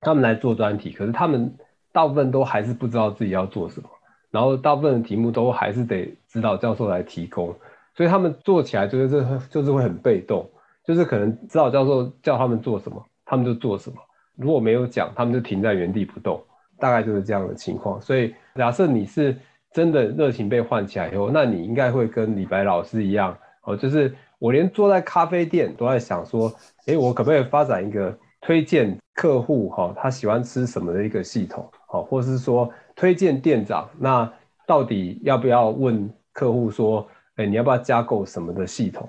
[0.00, 1.56] 他们来做专题，可是他们
[1.92, 3.88] 大部分都还是不知道自己要做什么。
[4.32, 7.54] 然后大部分的题目都还是得指导教授来提供，
[7.94, 10.48] 所以他们做起来就是这就是会很被动，
[10.86, 13.96] 就是可能指导教授叫他们做什么，他们就做什么。
[14.36, 16.42] 如果没有讲，他们就停在原地不动，
[16.78, 18.00] 大概就是这样的情况。
[18.00, 19.36] 所以假设你是
[19.70, 26.50] 真的热情被唤起来以后，那你应该会跟李白老师一样哦，就是我连坐在咖啡店都在想说，
[26.86, 32.72] 诶，我可不可以发展一个推荐客户哈，他喜欢吃什么的一个系统，好，或是说。
[32.94, 34.32] 推荐店长，那
[34.66, 39.08] 到底要不要问客户说，哎，你要不要加购什么的系统？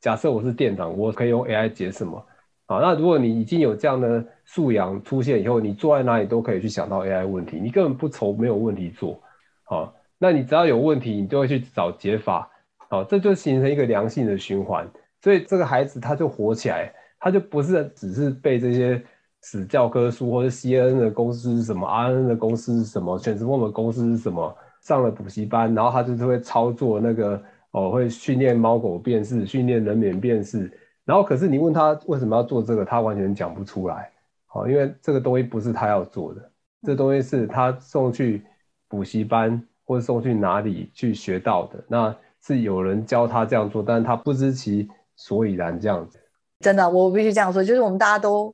[0.00, 2.24] 假设我是店长，我可以用 AI 解什么？
[2.66, 9.20] 啊，那如果你已经有这样的素养出现以后，你坐在哪里都可以去想到 AI 问题，你根本不愁没有问题做。
[9.64, 12.50] 好，那你只要有问题，你就会去找解法。
[12.88, 14.88] 好，这就形成一个良性的循环。
[15.20, 19.02] 所以这个孩子他就活起来，他就不是只是被这些。
[19.48, 24.52] 死教科书，或者 CNN 的公司是什么，RNN 的公司是什么，Transformer 的公司是什么？
[24.80, 30.68] 上了补习班，然后他就是会操作那个哦，会训练猫狗辨识，训练人脸辨识。
[31.04, 34.10] 然后可是你问他为什么要做这个，他完全讲不出来。
[34.46, 36.50] 好，因为这个东西不是他要做的，
[36.82, 38.44] 这东西是他送去
[38.88, 41.84] 补习班或者送去哪里去学到的。
[41.86, 46.18] 那是有人教他这样做，但是他不知其所以然这样子。
[46.58, 48.52] 真的，我必须这样说，就是我们大家都。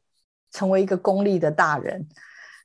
[0.53, 2.07] 成为一个功利的大人，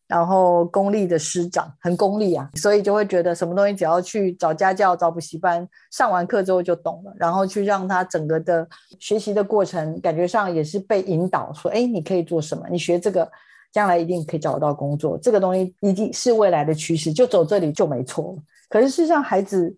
[0.08, 8.68] 然后功利的师长，很功利啊，所以就会觉得什么东西只要去找家教、找补习班，上完课之后就懂了，然后去让他整个的
[9.00, 12.66] 学习的过程，感觉上也是被引导说，哎，你可以做什么？
[12.70, 13.30] 你学这个，
[13.72, 18.38] 将来一定可以找到工作，这个东西一定是未来的趋势，就走这里就没错。
[18.70, 19.76] 可是事实上，孩子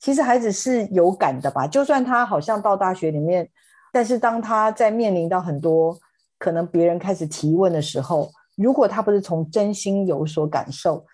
[0.00, 1.66] 其实孩子是有感的吧？
[1.66, 3.48] 就算他好像到大学里面，
[3.92, 5.98] 但是当他在面临到很多。
[6.38, 11.04] 可能别人开始提问的时候，如果他不是从真心有所感受，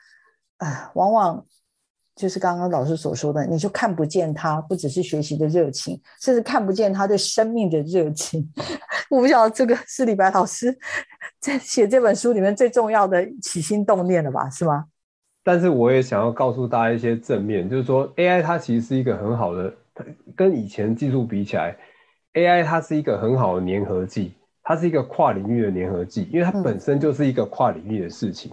[0.58, 1.44] 啊，往往
[2.14, 8.48] 就是刚刚老师所说的，你就看不见他不只是学习的热情，甚至看不见他对生命的热情。
[9.10, 10.76] 我不晓得这个是李白老师
[11.40, 14.48] 在写这本书里面最重要的起心动念了吧？
[14.50, 14.84] 是吗？
[15.42, 19.74] 但是我也想要告诉大家一些正面，就是说 AI 它其实是一个很好的，
[20.34, 21.76] 跟以前技术比起来
[22.32, 24.32] ，AI 它是一个很好的粘合剂。
[24.64, 28.50] 它是一个跨领域的粘合剂，因为它本身就是一个跨领域的事情。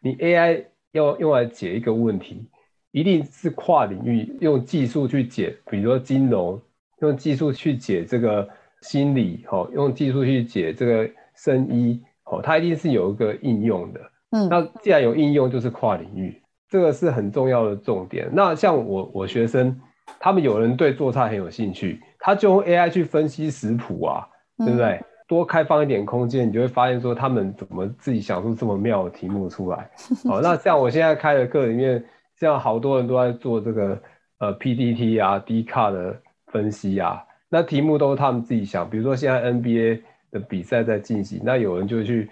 [0.00, 2.44] 你 AI 要用来解一个问题，
[2.90, 6.60] 一定是跨领域用技术去解，比如说金融，
[7.00, 8.46] 用技术去解这个
[8.80, 14.00] 心理，哦，用技术去解这个生医，哦，它一定是有一个应用的。
[14.32, 18.28] 嗯，那既然有应用，就是跨领域，这个是很重要的重点。
[18.32, 19.80] 那像我我学生，
[20.18, 24.26] 他们有人对做菜很有兴趣，他就用 AI 去分析食谱啊，
[24.58, 24.94] 对不对？
[24.94, 29.90] 嗯多开放一点空间，你就会发现说他们怎么自己想出这么妙的题目出来。
[30.28, 32.04] 好，那像我现在开的课里面，
[32.38, 33.98] 像好多人都在做这个
[34.40, 36.14] 呃 PDT 啊、D 卡的
[36.48, 38.90] 分析啊，那题目都是他们自己想。
[38.90, 42.28] 比如说现在 NBA 的比赛在进行，那有人就去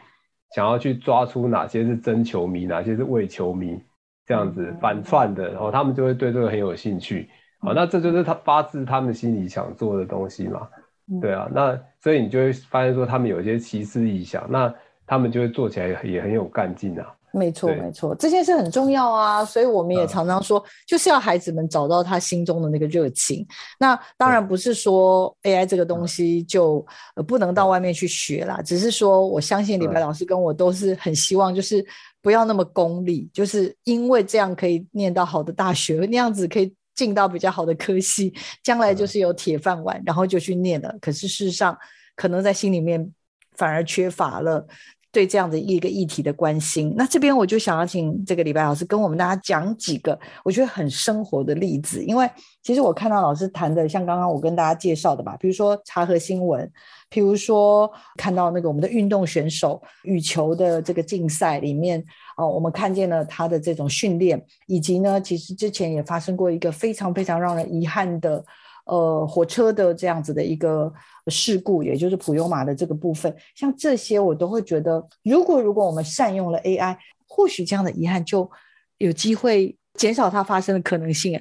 [0.54, 3.80] 想要去抓出哪些是真球迷，哪些是伪球迷，
[4.26, 7.30] 这样子反串的，然后他们就会对这个很有兴趣。
[7.60, 10.68] 好，那这就是他发自他们心里想做的东西嘛。
[11.18, 14.72] 对啊，那所以你就会发现说他们有一些奇思异想，那
[15.06, 17.06] 他们就会做起来也很有干劲啊。
[17.32, 23.46] 没错，没错，这件事很重要啊，所以我们也常常说，就是要孩子们找到他心中的那个热情。
[23.78, 26.84] 那当然不是说 AI 这个东西就
[27.28, 31.86] 不能到外面去学啦，只是说我相信李白老师跟我都是很希望，就是
[32.20, 38.30] 不要那么功利，就是因为这样可以念到好的大学，那样子可以进到比较好的科系，
[38.62, 40.94] 将来就是有铁饭碗，然后就去念了。
[41.00, 41.74] 可是事实上，
[42.14, 43.10] 可能在心里面
[43.56, 44.66] 反而缺乏了。
[45.12, 52.30] 对这样的一个议题的关心，那这边我就想要请这个李白老师跟我们大家讲几个我觉得很生活的例子，因为
[52.62, 56.70] 其实我看到老师谈的，像刚刚我跟大家介绍的吧，比如说查核新闻，
[57.08, 62.04] 比如说看到那个我们的运动选手羽球的这个竞赛里面，
[62.40, 68.44] 哦，我们看见了他的这种训练，以及呢，其实之前也发生过一个非常非常让人遗憾的。
[68.86, 70.92] 呃，火车的这样子的一个
[71.28, 76.96] 事故，也就是普悠玛的这个部分，像这些我都会觉得，如果如果我们善用了 AI，
[77.28, 78.50] 或许这样的遗憾就
[78.98, 81.40] 有机会减少它发生的可能性。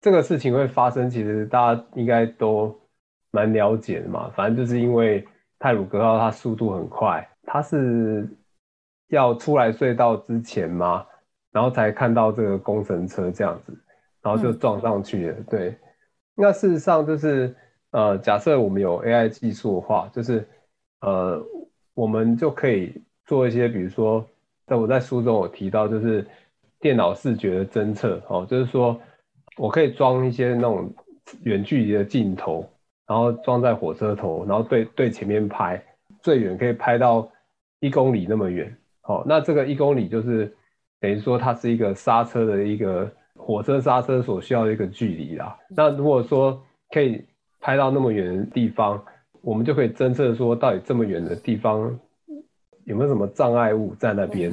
[0.00, 2.74] 这个事情会发生，其实大家应该都
[3.32, 4.30] 蛮了解的嘛。
[4.34, 5.26] 反正就是因为
[5.58, 8.26] 泰鲁格号它速度很快，它是
[9.08, 11.06] 要出来隧道之前嘛，
[11.52, 13.72] 然后才看到这个工程车这样子，
[14.22, 15.78] 然后就撞上去了，嗯、对。
[16.34, 17.54] 那事实上就是，
[17.92, 20.46] 呃，假设我们有 AI 技术的话，就是，
[21.00, 21.42] 呃，
[21.94, 24.22] 我们就可以做一些，比如说，
[24.66, 26.26] 在我在书中有提到，就是
[26.78, 29.00] 电脑视觉的侦测，哦，就是说
[29.56, 30.92] 我可以装一些那种
[31.44, 32.68] 远距离的镜头，
[33.06, 35.82] 然后装在火车头，然后对对前面拍，
[36.20, 37.26] 最远可以拍到
[37.80, 40.52] 一公里那么远，好，那这个一公里就是
[41.00, 43.10] 等于说它是一个刹车的一个。
[43.38, 45.56] 火车刹车所需要的一个距离啦。
[45.68, 47.22] 那如果说可以
[47.60, 49.00] 拍到那么远的地方，
[49.42, 51.96] 我们就可以侦测说到底这么远的地方
[52.86, 54.50] 有没有什么障碍物在那边。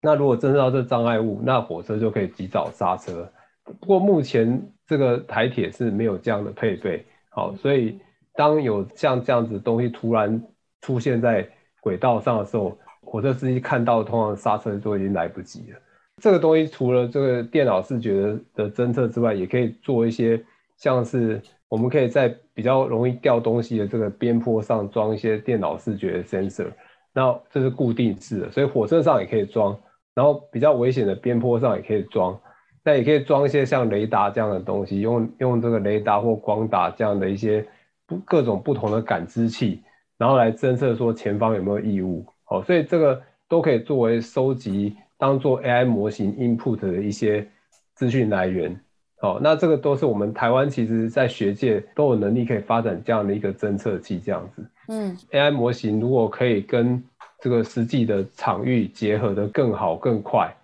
[0.00, 3.30] 那如果侦测到这障碍物，那火车就可以及早刹车。
[3.64, 7.98] 不过目前这个台铁是没有这样的配备，好，所以
[8.34, 10.40] 当有像这样子东西突然
[10.80, 11.46] 出现在
[11.80, 15.78] 轨道上的时候，火车司机看到通常刹车都已经来不及了。
[16.22, 20.42] 这个东西除了这个电脑视觉的的侦测之外，也可以做一些
[20.76, 26.68] 像是我们可以在比较容易掉东西的这个边坡上装一些电脑视觉的 sensor，
[27.12, 29.78] 那这是固定式的，所以火车上也可以装，
[30.14, 32.38] 然后比较危险的边坡上也可以装，
[32.82, 37.66] 那也可以装一些像雷达这样的东西，用用这个雷达或光达这样的一些
[38.06, 39.82] 不各种不同的感知器，
[40.16, 44.96] 然后来侦测说前方有没有异物，好，所以这个都可以作为收集。
[45.18, 47.48] 当做 AI 模型 input 的一些
[47.94, 48.78] 资讯来源，
[49.18, 54.62] 好，那这个都是我们台湾其实在学界都有能力可以发展这样的一个侦测器，这样子。
[54.88, 57.02] 嗯，AI 模型如果可以跟
[57.40, 60.54] 这个实际的场域结合的更好、更快，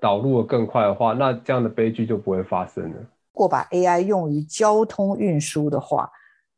[0.00, 2.96] 导入的更快的话，那这样的悲剧就不会发生了。
[3.00, 6.08] 如果把 AI 用于交通运输的话，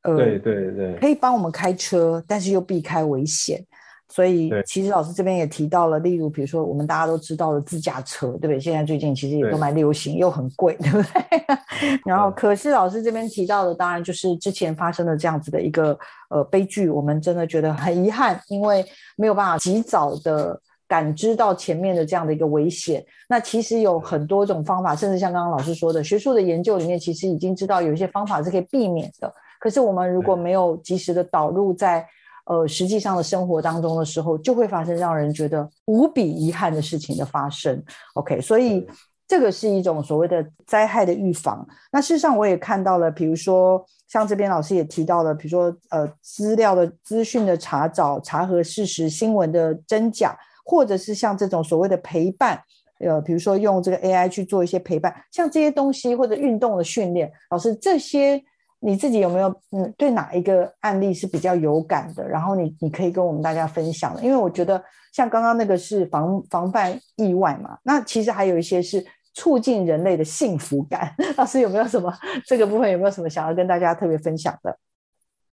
[0.02, 3.64] 呃，对对对，可以帮我们开车，但是又避开危险。
[4.10, 8.58] 所以，其实老师这边也提到了，例如，比如说我们大家都知道的自驾车，对不对？
[8.58, 11.58] 现在最近其实也都蛮流行，又很贵，对不对？
[12.06, 15.96] 然后，可是老师这边提到的，当然就是之前发生的这样子的一个
[16.30, 18.84] 呃悲剧，我们真的觉得很遗憾，因为
[19.16, 23.04] 没有办法及早的感知到前面的这样的一个危险。
[23.28, 29.30] 那其实有很多种方法，甚至像刚刚老师说的，学术的研究里面其实已经知道有一些方法是可以避免的。
[29.60, 32.06] 可是我们如果没有及时的导入在
[32.48, 37.84] 呃，实际上的生活当中的时候，就会发生让人觉得无比遗憾的事情的发生。
[38.14, 38.88] OK，所以
[39.26, 41.68] 这个是一种所谓的灾害的预防。
[41.92, 50.34] 那事实上我也看到了，比如说像这边老师也提到了，比如说呃资料的资讯的查找、查核事实、新闻的真假，
[50.64, 52.58] 或者是像这种所谓的陪伴，
[53.00, 58.42] 呃，比如说用这个 AI 去做一些陪伴，像这些东西或者运动的训练，老师这些。
[58.80, 62.26] 你自己有没有嗯，对哪一个案例是比较有感的？
[62.26, 64.82] 然后你你可以跟我们大家分享的，因为我觉得
[65.12, 71.14] 像刚刚那个是防防范意外嘛，那其实还有一些是促进人类的幸福感。
[71.36, 72.12] 老师有没有什么
[72.46, 74.76] 这个部分有没有什么想要跟大家特别分享的？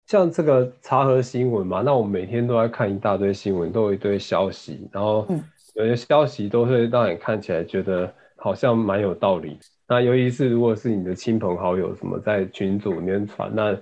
[0.06, 5.26] 像这个查核新闻嘛，那我们每天都在看一大堆新闻，都有一堆消息，然后
[5.74, 9.58] 有些消息都会让你看起来觉得好像蛮有道理。
[9.88, 13.76] 那尤其是如果是你的亲朋好友什么在群组里面传，那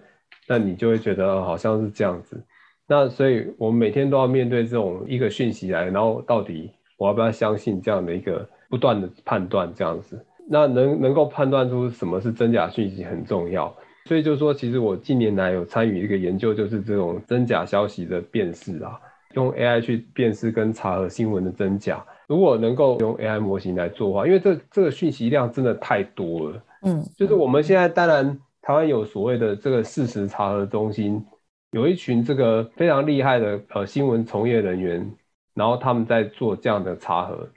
[0.46, 2.40] 那你就会觉得好像是这样子。
[2.86, 10.24] 那所以我们每天都要面对这种一个讯息来，然后到底我要不要相信这样的一个不断的判断这样子？
[10.48, 13.74] 那能能够判断出什么是真假讯息很重要。
[14.04, 19.00] 所以就是说，其实我近年来有参与一个研究，就是这种真假消息的辨识啊，
[19.36, 22.04] 用 AI 去辨识跟查核新闻的真假。
[22.26, 31.24] 如果能够用 AI 模型来做的话，因为这这个讯息量真的太多了，嗯，就是我们现在当然台湾有所谓的这个事实查核中心，
[31.70, 35.08] 有一群这个非常厉害的呃新闻从业人员，
[35.54, 37.48] 然后他们在做这样的查核，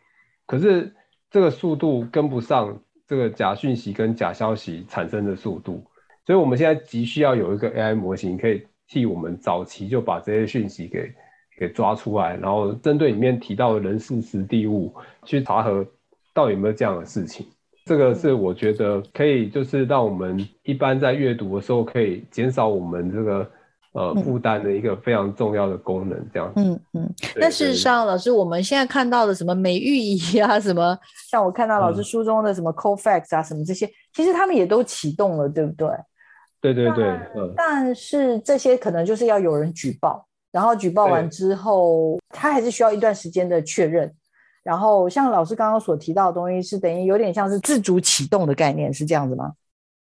[0.45, 0.93] 可是
[1.31, 5.83] 这个速度跟不上这个假讯息跟假消息产生的速度。
[6.27, 11.11] 所以，我们现在急需要有一个 AI 模型，可以替我们早期就把这些讯息给
[11.59, 14.93] 给抓出来，然后针对里面提到的人事实地物
[15.25, 15.85] 去查核，
[16.33, 17.45] 到底有没有这样的事情。
[17.85, 23.51] 这个是我觉得可以，就是让我们一般在阅读的时候，可以减少我们这个
[23.93, 26.17] 呃负担的一个非常重要的功能。
[26.31, 27.13] 这样，嗯嗯。
[27.35, 30.95] 那事实上，老师，我们现在看到的什么美玉仪啊，什么
[31.29, 35.89] 像我看到老师书中的什么 Cofacts 啊，什么这些，其实他们也都启动了，对不对？
[36.61, 37.05] 对对对，
[37.35, 44.11] 嗯，但是这些可能就是要有人举报，然后举报完之后，他还是需要一段时间的确认。
[44.63, 49.53] 然后像老师刚刚所提到的东西，是等于有点像是自主启动的概念，是这样子吗？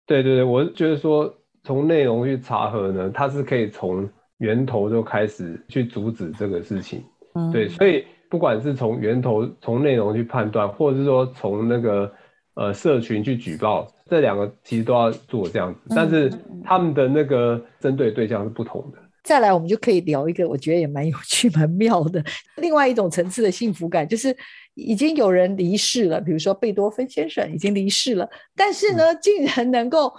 [0.07, 1.33] 对对对，我觉得说
[1.65, 7.05] 从内容去查核呢，它是可以从源头就开始去阻止这个事情。
[7.35, 12.13] 嗯，对，所以不管是从源头从内容去判断，或者是说从那个
[12.55, 13.87] 呃社群去举报。
[14.11, 16.31] 这两个其实都要做这样子，但是
[16.63, 18.99] 他们的那个针对对象是不同的。
[19.23, 22.23] 再来，我们就可以聊一个我觉得也蛮有趣、蛮妙的
[22.57, 24.37] 另外一种层次的幸福感，就是
[24.75, 30.13] 已经有人离世了，比如说贝多芬先生已经离世了，但是呢，竟然能够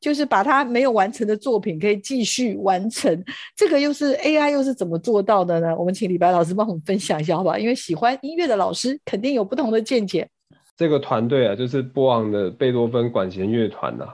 [0.00, 3.24] 就是把他没有完成的作品可以继续完成，
[3.54, 5.76] 这个又是 AI 又是怎么做到的呢？
[5.76, 7.58] 我们请李白老师帮我们分享一下，好不好？
[7.58, 10.26] 因为喜欢音乐的老师肯定有不同的见解。
[10.76, 14.06] 这个团队啊，就是波昂的贝多芬管弦乐团呐。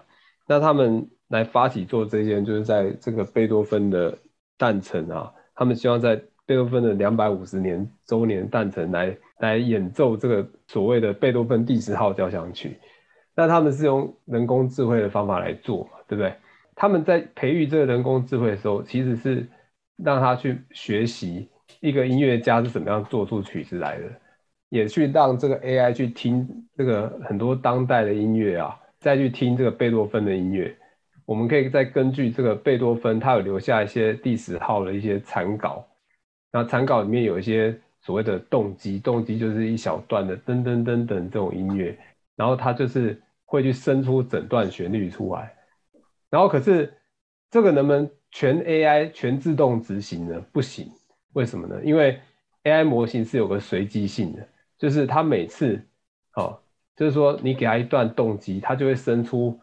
[0.48, 4.18] 那他们来发起做这件，就是在这个贝多芬的
[4.56, 12.78] 诞辰啊，他们希望在贝多芬的两百五十年周年诞辰来来演奏这个所谓的贝多芬第十号交响曲。
[13.34, 16.32] 那他们是用人工智慧的方法来做嘛，对不对？
[16.74, 19.46] 他们在培育这个人工智慧的时候，其实是
[19.96, 21.48] 让他去学习
[21.80, 24.04] 一个音乐家是怎么样做出曲子来的。
[24.68, 30.76] 也去让这个 AI 去听这个很多当代的音乐啊，再去听这个贝多芬的音乐，
[31.26, 35.86] 我们可以再根据这个贝多芬，他有留下一些第十号的一些残稿，
[36.50, 41.98] 那残稿里面有一些所谓的动机，动机就是一小段的噔噔噔噔这种音乐，
[42.36, 45.52] 然后他就是会去生出整段旋律出来，
[46.30, 46.94] 然后可是
[47.50, 50.40] 这个能不能全 AI 全自动执行呢？
[50.52, 50.90] 不行，
[51.34, 51.78] 为什么呢？
[51.84, 52.18] 因为
[52.64, 54.48] AI 模型是有个随机性的。
[54.78, 55.80] 就是他每次，
[56.34, 56.60] 哦，
[56.94, 59.58] 就是说你给他一段动机，他就会生出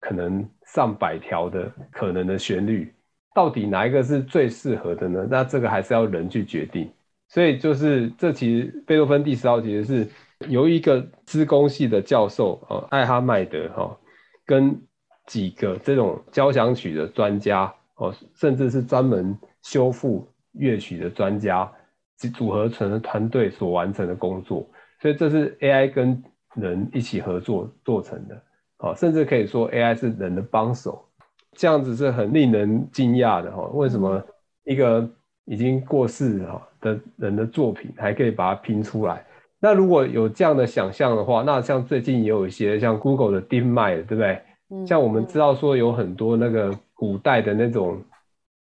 [0.00, 2.92] 可能上百条的可能的旋律，
[3.34, 5.26] 到底哪一个是最适合的呢？
[5.30, 6.90] 那这个还是要人去决定。
[7.28, 10.08] 所以就是这其实贝多芬第十号其实是
[10.48, 13.96] 由一个资工系的教授哦，艾哈迈德哈、哦，
[14.46, 14.80] 跟
[15.26, 21.70] 几个这种交响曲的专家哦，甚至是专门修复乐曲的专家。
[22.34, 24.68] 组合成的团队所完成的工作，
[25.00, 26.20] 所以这是 AI 跟
[26.56, 28.42] 人一起合作做成的，
[28.78, 31.04] 好，甚至可以说 AI 是人的帮手，
[31.52, 33.62] 这样子是很令人惊讶的哈。
[33.74, 34.22] 为什么
[34.64, 35.08] 一个
[35.44, 39.24] 已经过世哈的人的作品还可以把它拼出来？
[39.60, 44.42] 那如果有这样的想象的话，那像最近也有一些像 Google 的 DeepMind，对不对？
[44.86, 48.02] 像我们知道说有很多那个古代的那种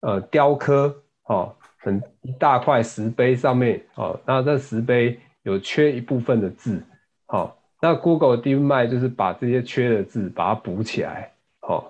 [0.01, 1.55] 呃雕刻，哈。
[1.77, 6.83] 很一大块石碑上面，哦，那这石碑有缺一部分的字，
[7.27, 7.53] 好、哦，
[7.85, 11.31] 那 Google DeepMind 就是把这些缺的字把它补起来，
[11.61, 11.85] 好、哦，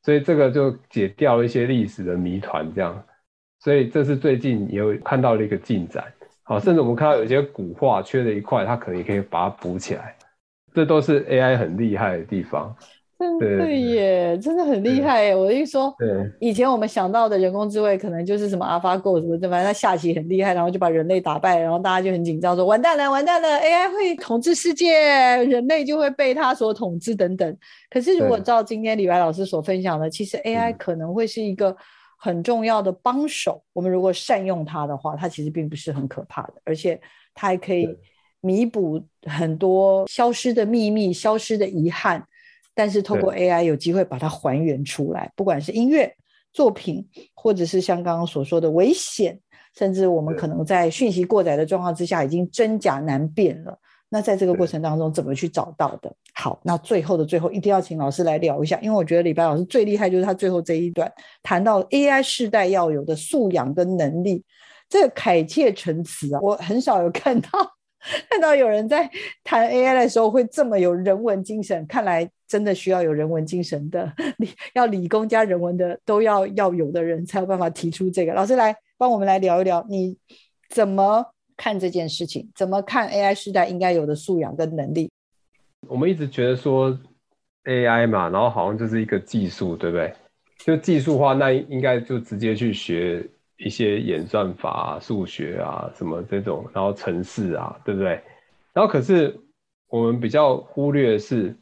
[0.00, 3.04] 所以这个就解掉了一些历史的谜团，这样，
[3.58, 6.04] 所以这是最近也有看到了一个进展，
[6.44, 10.14] 好、甚至我们看到有些古画缺了一块，它可能也可以把它补起来，
[10.72, 12.72] 这都是 AI 很厉害的地方。
[13.20, 15.36] 真的耶，真的很厉害耶！
[15.36, 16.08] 我一说，对，
[16.40, 24.94] 以前我们想到的人工智慧，可能就是什么 AlphaGo 什么的，反正他下棋很厉害，然后就把人类打败，然后大家就很紧张，说完蛋了，完蛋了，AI 会统治世界，
[25.44, 27.56] 人类就会被他所统治等等。
[27.90, 31.76] 可是如果照今天李白老师所分享的，其实 AI 可能会是一个
[32.18, 33.62] 很重要的帮手。
[33.74, 36.98] 我们如果善用它的话，它其实并不是很可怕的，而且
[37.34, 37.86] 它还可以
[38.40, 42.26] 弥补很多消失的秘密、消失的遗憾。
[42.74, 46.12] 但是透过 AI 有机会把它还原出来，不管是音乐，
[46.52, 49.38] 作品，或者是像刚刚所说的危险，
[49.76, 53.78] 甚至我们可能在讯息过载的状况之下，已经真假难辨了。
[54.12, 56.12] 那在这个过程当中，怎么去找到的？
[56.34, 61.12] 好，那最后的最后，一定要请老师来聊一下，因为我觉得李白老师最厉害，就是他最后这一段
[61.44, 64.44] 谈到 AI 世代要有的素养跟能力，
[64.88, 67.50] 这个楷切陈词啊，我很少有看到
[68.30, 69.10] 看到有人在
[69.44, 78.32] 谈 AI 的时候会这么有人文精神，看来真的需要有人文精神的，理要理工加人文的都要要有的人才有办法提出这个。
[78.34, 80.16] 老师来帮我们来聊一聊，你
[80.68, 81.24] 怎么？
[81.62, 85.10] 看这件事情，怎么看 AI 时代应该有的素养跟能力？
[85.88, 86.98] 我们一直觉得说
[87.64, 90.10] AI 嘛，然后好像就是一个技术，对不对？
[90.64, 93.22] 就技术化，那应该就直接去学
[93.64, 98.20] 一些演算法啊、数学啊什么这种，然后程式啊，对不对？
[98.72, 99.38] 然后可是
[99.88, 101.56] 我们比较忽略的是，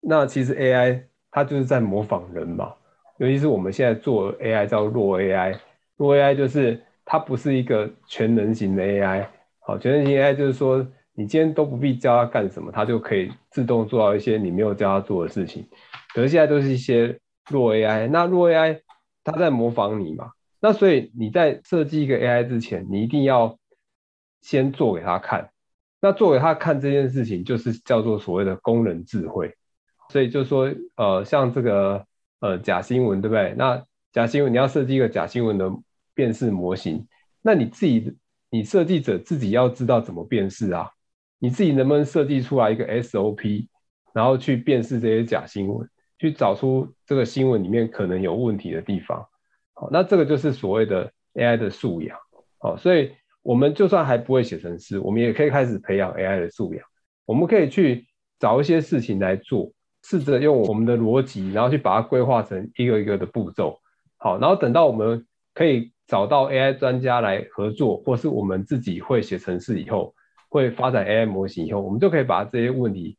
[0.00, 2.74] 那其实 AI 它就是在模仿人嘛，
[3.18, 5.58] 尤其是我们现在做 AI 叫弱 AI，
[5.96, 6.80] 弱 AI 就是。
[7.06, 9.28] 它不是一个全能型的 AI，
[9.60, 10.78] 好，全能型 AI 就是说，
[11.12, 15.68] 你今天都不必教它干什么，它就可以自动做到一些你没有教它做的事情。
[16.14, 17.14] 可是现在都是一些
[17.50, 18.80] 弱 AI，那弱 AI
[19.22, 20.32] 它在模仿你嘛，
[20.64, 23.58] 那所以你在设计一个 AI 之前，你一定要
[24.40, 25.50] 先做给他看。
[26.00, 29.54] 那做给他看这件事情，就是叫做所谓的工人智慧。
[30.08, 32.06] 所以就是说，呃，像这个
[32.40, 33.52] 呃假新闻，对不对？
[33.58, 35.70] 那假新闻你要设计一个假新闻的。
[36.16, 37.04] 辨识模型，
[37.42, 38.16] 那你自己，
[38.48, 40.88] 你设计者自己要知道怎么辨识啊？
[41.40, 43.66] 你自己能不能设计出来一个 SOP，
[44.12, 45.90] 然后去辨识这些假新闻，
[46.20, 49.26] 去找出这个新闻里面可能有问题的地方？
[49.74, 52.18] 好，那这个就是所谓的 AI 的素养。
[52.58, 53.12] 好，所以
[53.42, 56.84] 我们就算还不会写程式，我们也可以开始培养 AI 的素养。
[57.26, 58.06] 我们可以去
[58.38, 59.72] 找一些事情来做，
[60.02, 63.80] 试着用我们的逻辑，然后去把它规划成一个一个的步骤。
[64.16, 65.92] 好，然后等到我们可以。
[66.06, 70.14] 找到 AI 专家来合作，或是我们自己会写程式以后，
[70.50, 73.16] 会发展 AI 模型以后，我们就可以把这些问题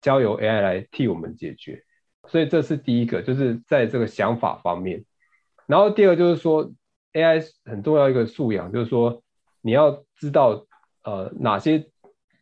[0.00, 1.84] 交由 AI 来替我们解决。
[2.26, 5.04] 所以这是第一个，就是在这个想法方面。
[5.66, 6.70] 然后第二个就是说
[7.12, 9.22] ，AI 很重要一个素养，就是说
[9.60, 10.64] 你要知道
[11.04, 11.86] 呃哪些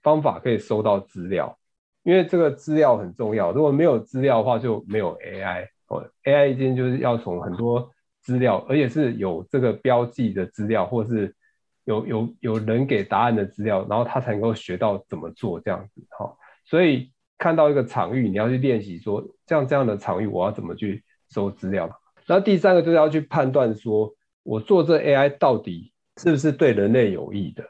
[0.02, 1.58] 方法可以收到资料，
[2.02, 3.52] 因为这个资料很重要。
[3.52, 5.68] 如果没有资料的话，就没有 AI。
[5.88, 7.90] 哦，AI 今天就是要从很多。
[8.26, 11.36] 资料，而且是有这个标记的资料，或是
[11.84, 16.02] 有有有人给答案的资料，然后他才能够学到怎么做这样子。
[16.18, 21.86] 好，所以看到一个场域，你要去练习说，像这样的场域，我要怎么去收资料？
[22.26, 27.64] 那第三个就是要去判断说，我做这 AI 到底是不是对人类有益的？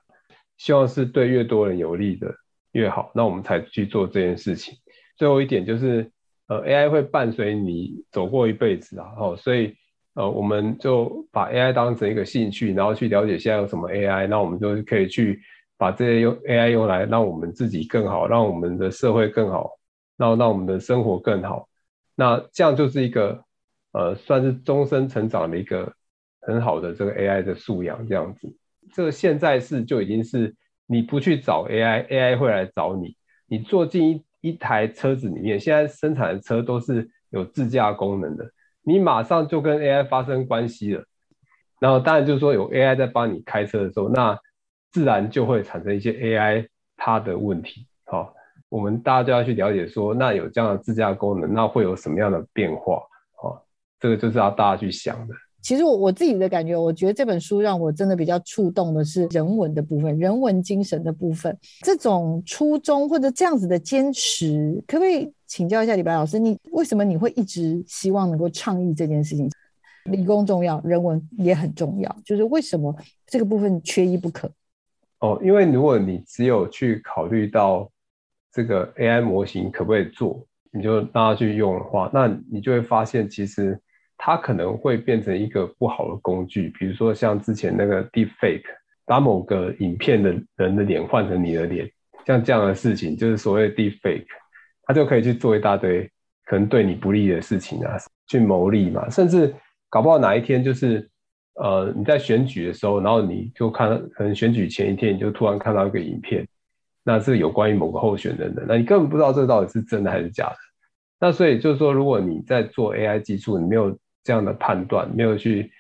[0.57, 2.35] 希望是对越多人有利的
[2.73, 4.75] 越好，那我们才去做这件事情。
[5.17, 6.11] 最后一点就是，
[6.49, 9.75] 呃，AI 会伴随你走过一辈子啊，哦，所以。
[10.17, 15.41] 呃，我们就把 AI 当成一个兴趣，然后去了解现在有什么 AI，那我们就可以去
[15.77, 19.73] 把这些用 AI 用来让我们自己更好，让我们的社会更好，
[20.17, 21.69] 然后让我们的生活更好。
[22.15, 23.44] 那这样就是一个
[23.95, 25.91] 呃，算是终身成长的一个
[26.41, 28.55] 很好的这个 AI 的素养，这样子。
[28.93, 30.55] 这个现在是就已经是
[30.87, 33.17] 你不去找 AI，AI 会来找你。
[33.47, 38.51] 你坐进一一台车子里面，现在生产的车都是有自驾功能的。
[38.83, 41.05] 你马上就跟 AI 发生关系了，
[41.81, 44.39] 然后当然就是说有 AI 在帮你开车的时候，那
[44.91, 46.67] 自然就会产生一些 AI
[46.97, 47.87] 它的问题。
[48.07, 48.35] 好，
[48.69, 53.01] 我们大家就要去了解说，那有这样的自驾功能，那会有什么样的变化？
[54.05, 55.35] 好，这个就是要大家去想的。
[55.63, 61.57] 其实我我自己的感觉，我觉得这本书让我真的比较触动的是人文的部分，人文精神的部分。
[61.81, 66.39] 这种初衷或者这样子的坚持，可不可以请教一下李白老师？
[66.39, 69.51] 你为什么你会一直希望能够倡议这件事情？
[70.05, 72.95] 理工重要，人文也很重要，就是为什么
[73.27, 74.51] 这个部分缺一不可？
[75.21, 77.91] 哦，因为如果你只有去考虑到
[78.53, 83.81] 这个 AI 模型可不可以做，你就让它去用的话，那你就会发现其实。
[84.17, 88.63] 它可能会变成一个不好的工具，比如说像之前那个 Deepfake，
[89.07, 91.91] 把某个影片的人的脸换成你的脸，
[92.27, 94.27] 像这样的事情，就是所谓的 Deepfake，
[94.85, 96.11] 它就可以去做一大堆
[96.47, 97.97] 可能对你不利的事情啊，
[98.29, 99.55] 去牟利嘛，甚至
[99.91, 101.09] 搞不好哪一天就是
[101.55, 106.47] 呃你在选举的时候，然后你就看可能选举前一天你就突然看到一个影片，
[107.05, 110.57] 那是有关于某个候选人的，那你根本不知道这到底是真的还是假的，
[111.21, 115.71] 那所以就是说，如果你在做 AI 技术，你没有这样的判断没有去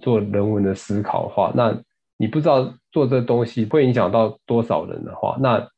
[0.00, 1.76] 做人文的思考的话，那
[2.16, 5.68] 你不知道做这东西会影响到多少人的话，那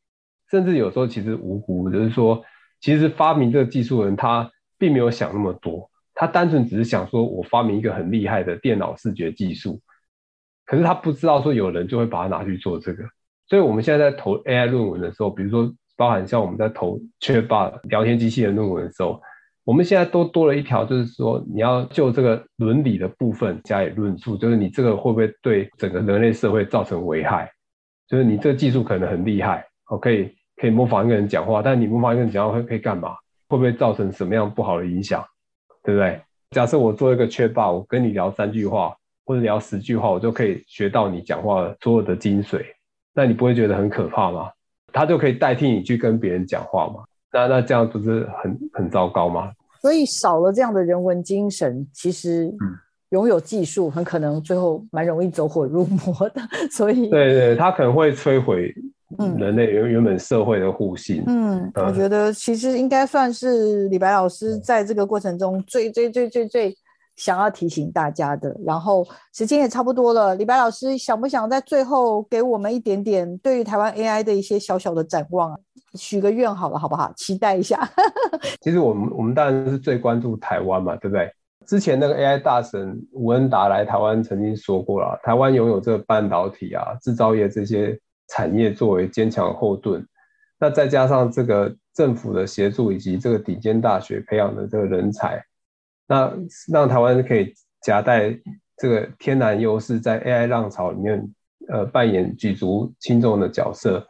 [0.51, 2.45] 甚至有时候其实无辜，就是说，
[2.81, 9.81] 其实发明这个技术的人他并没有想那么多，他单纯只是想说，我发明一个很厉害的电脑视觉技术，
[10.67, 13.05] 可是他不知道说有人就会把它拿去做这个。
[13.47, 19.23] 所以我们现在在投 AI 论文的时候，比如说包含像我们在投 Chatbot 聊天机器人论文的时候，
[19.65, 27.49] 我们现在都多了一条，就是说你要就这个伦理的部分加以论述，就是你这个会不会对整个人类社会造成危害？
[28.09, 33.15] 就是你这个技术可能很厉害，哦，可以可以模仿一个人讲话，但你模仿一个人讲话会可以干嘛？
[33.49, 35.25] 会不会造成什么样不好的影响？
[35.85, 36.21] 对不对？
[36.51, 38.95] 假设我做一个 chatbot，我跟你聊三句话
[39.25, 42.65] 或者聊十句话，我就可以学到你讲话所有的精髓，
[43.15, 44.51] 那你不会觉得很可怕吗？
[44.93, 47.05] 他就可以代替你去跟别人讲话吗？
[47.33, 49.51] 那那这样不是很很糟糕吗？
[49.81, 52.53] 所以少了这样的人文精神，其实
[53.11, 56.41] 拥有技术很可能最后蛮容易走火入魔的。
[56.71, 58.75] 所以对对，他可能会摧毁。
[59.39, 66.75] 人类原原本社会的互信，嗯，嗯，我觉得其实应该算是李白老师在这个过程中最最最最最
[67.17, 68.57] 想要提醒大家的。
[68.65, 75.59] 然后时间也差不多了，李白老师想不想在最后给我们一点点对于台湾 AI 的一些小小的展望啊？
[75.95, 77.13] 许个愿好了，好不好？
[77.17, 77.89] 期待一下。
[78.63, 81.31] 其实我们我们当然是最关注台湾嘛，对不对？
[81.67, 87.99] 之前那个 AI 大神吴恩达来台湾曾经说过了，台湾拥有这个半导体啊、制造业这些。
[88.29, 90.03] 产业作为坚强后盾，
[90.59, 95.45] 那再加上这个政府的协助以及这个顶尖大学培养的这个人才，
[96.13, 96.31] 那
[96.71, 98.39] 让台湾可以夹带
[98.77, 101.27] 这个天然优势，在 AI 浪潮里面，
[101.69, 104.07] 呃，扮演举足轻重的角色。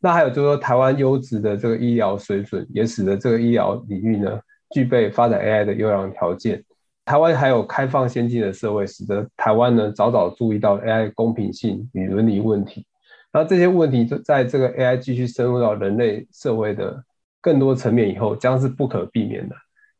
[0.00, 4.40] 那还有就是说，台湾优质的这个医疗水准，也使得这个医疗领域呢，
[4.74, 6.60] 具备发展 AI 的优良条件。
[7.04, 12.84] 台湾还有开放先进的社会，使得台湾呢早早注意到 AI 公平性与伦理问题。
[13.32, 17.00] 那这些问题就在这个 AI 继续深入到人类社会的
[17.40, 19.54] 更多层面以后，将是不可避免的。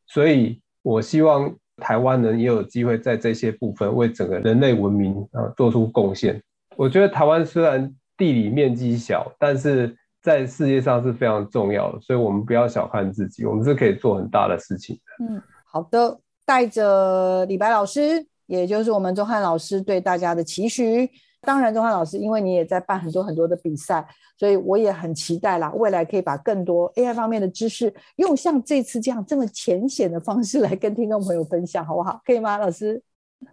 [0.06, 6.40] 所以，我希望台湾人也有机会在这些部分为整个人类文明啊做出贡献。
[6.76, 15.24] 我觉得台湾虽然地理面积小，但是在世界上是非常重要的，所以我们不要小看自己，我们是可以做很大的事情的。
[15.24, 21.10] 嗯，好的，带着李白老师，也就是我们宗翰老师对大家的期许。
[21.44, 24.04] 当然，宗翰老师，因为你也在办很多很多的比赛，
[24.38, 32.20] 所以我也很期待啦，未来可以把更多 AI 方面的知识，用像这次这样这么浅显的方式来跟听众朋友分享，好不好？
[32.24, 33.00] 可以吗，老师？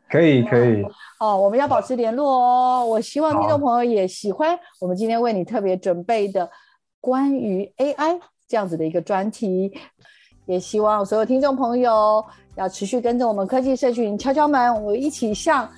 [0.10, 0.84] 可以，可以。
[1.20, 2.86] 哦，我们要保持联络哦。
[2.86, 6.50] 我希望听众朋友也喜欢我们今天为你特别准备的
[7.02, 9.74] 关于 AI 这样子的一个专题，
[10.46, 12.24] 也希望所有听众朋友
[12.56, 15.70] 要持续跟着我们科技社群敲敲门，我们一起向。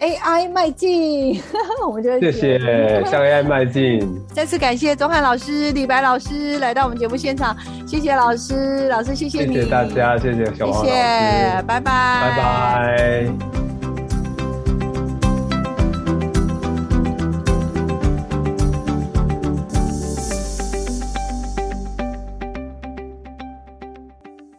[0.00, 1.40] AI 迈进，
[1.86, 4.00] 我们就谢谢向 AI 迈进。
[4.34, 13.75] 再次感谢钟汉老师、李白老师来到我们节目现场，谢谢老师，老师谢谢你，谢谢大家，谢谢小王老师，谢谢，拜拜，拜拜。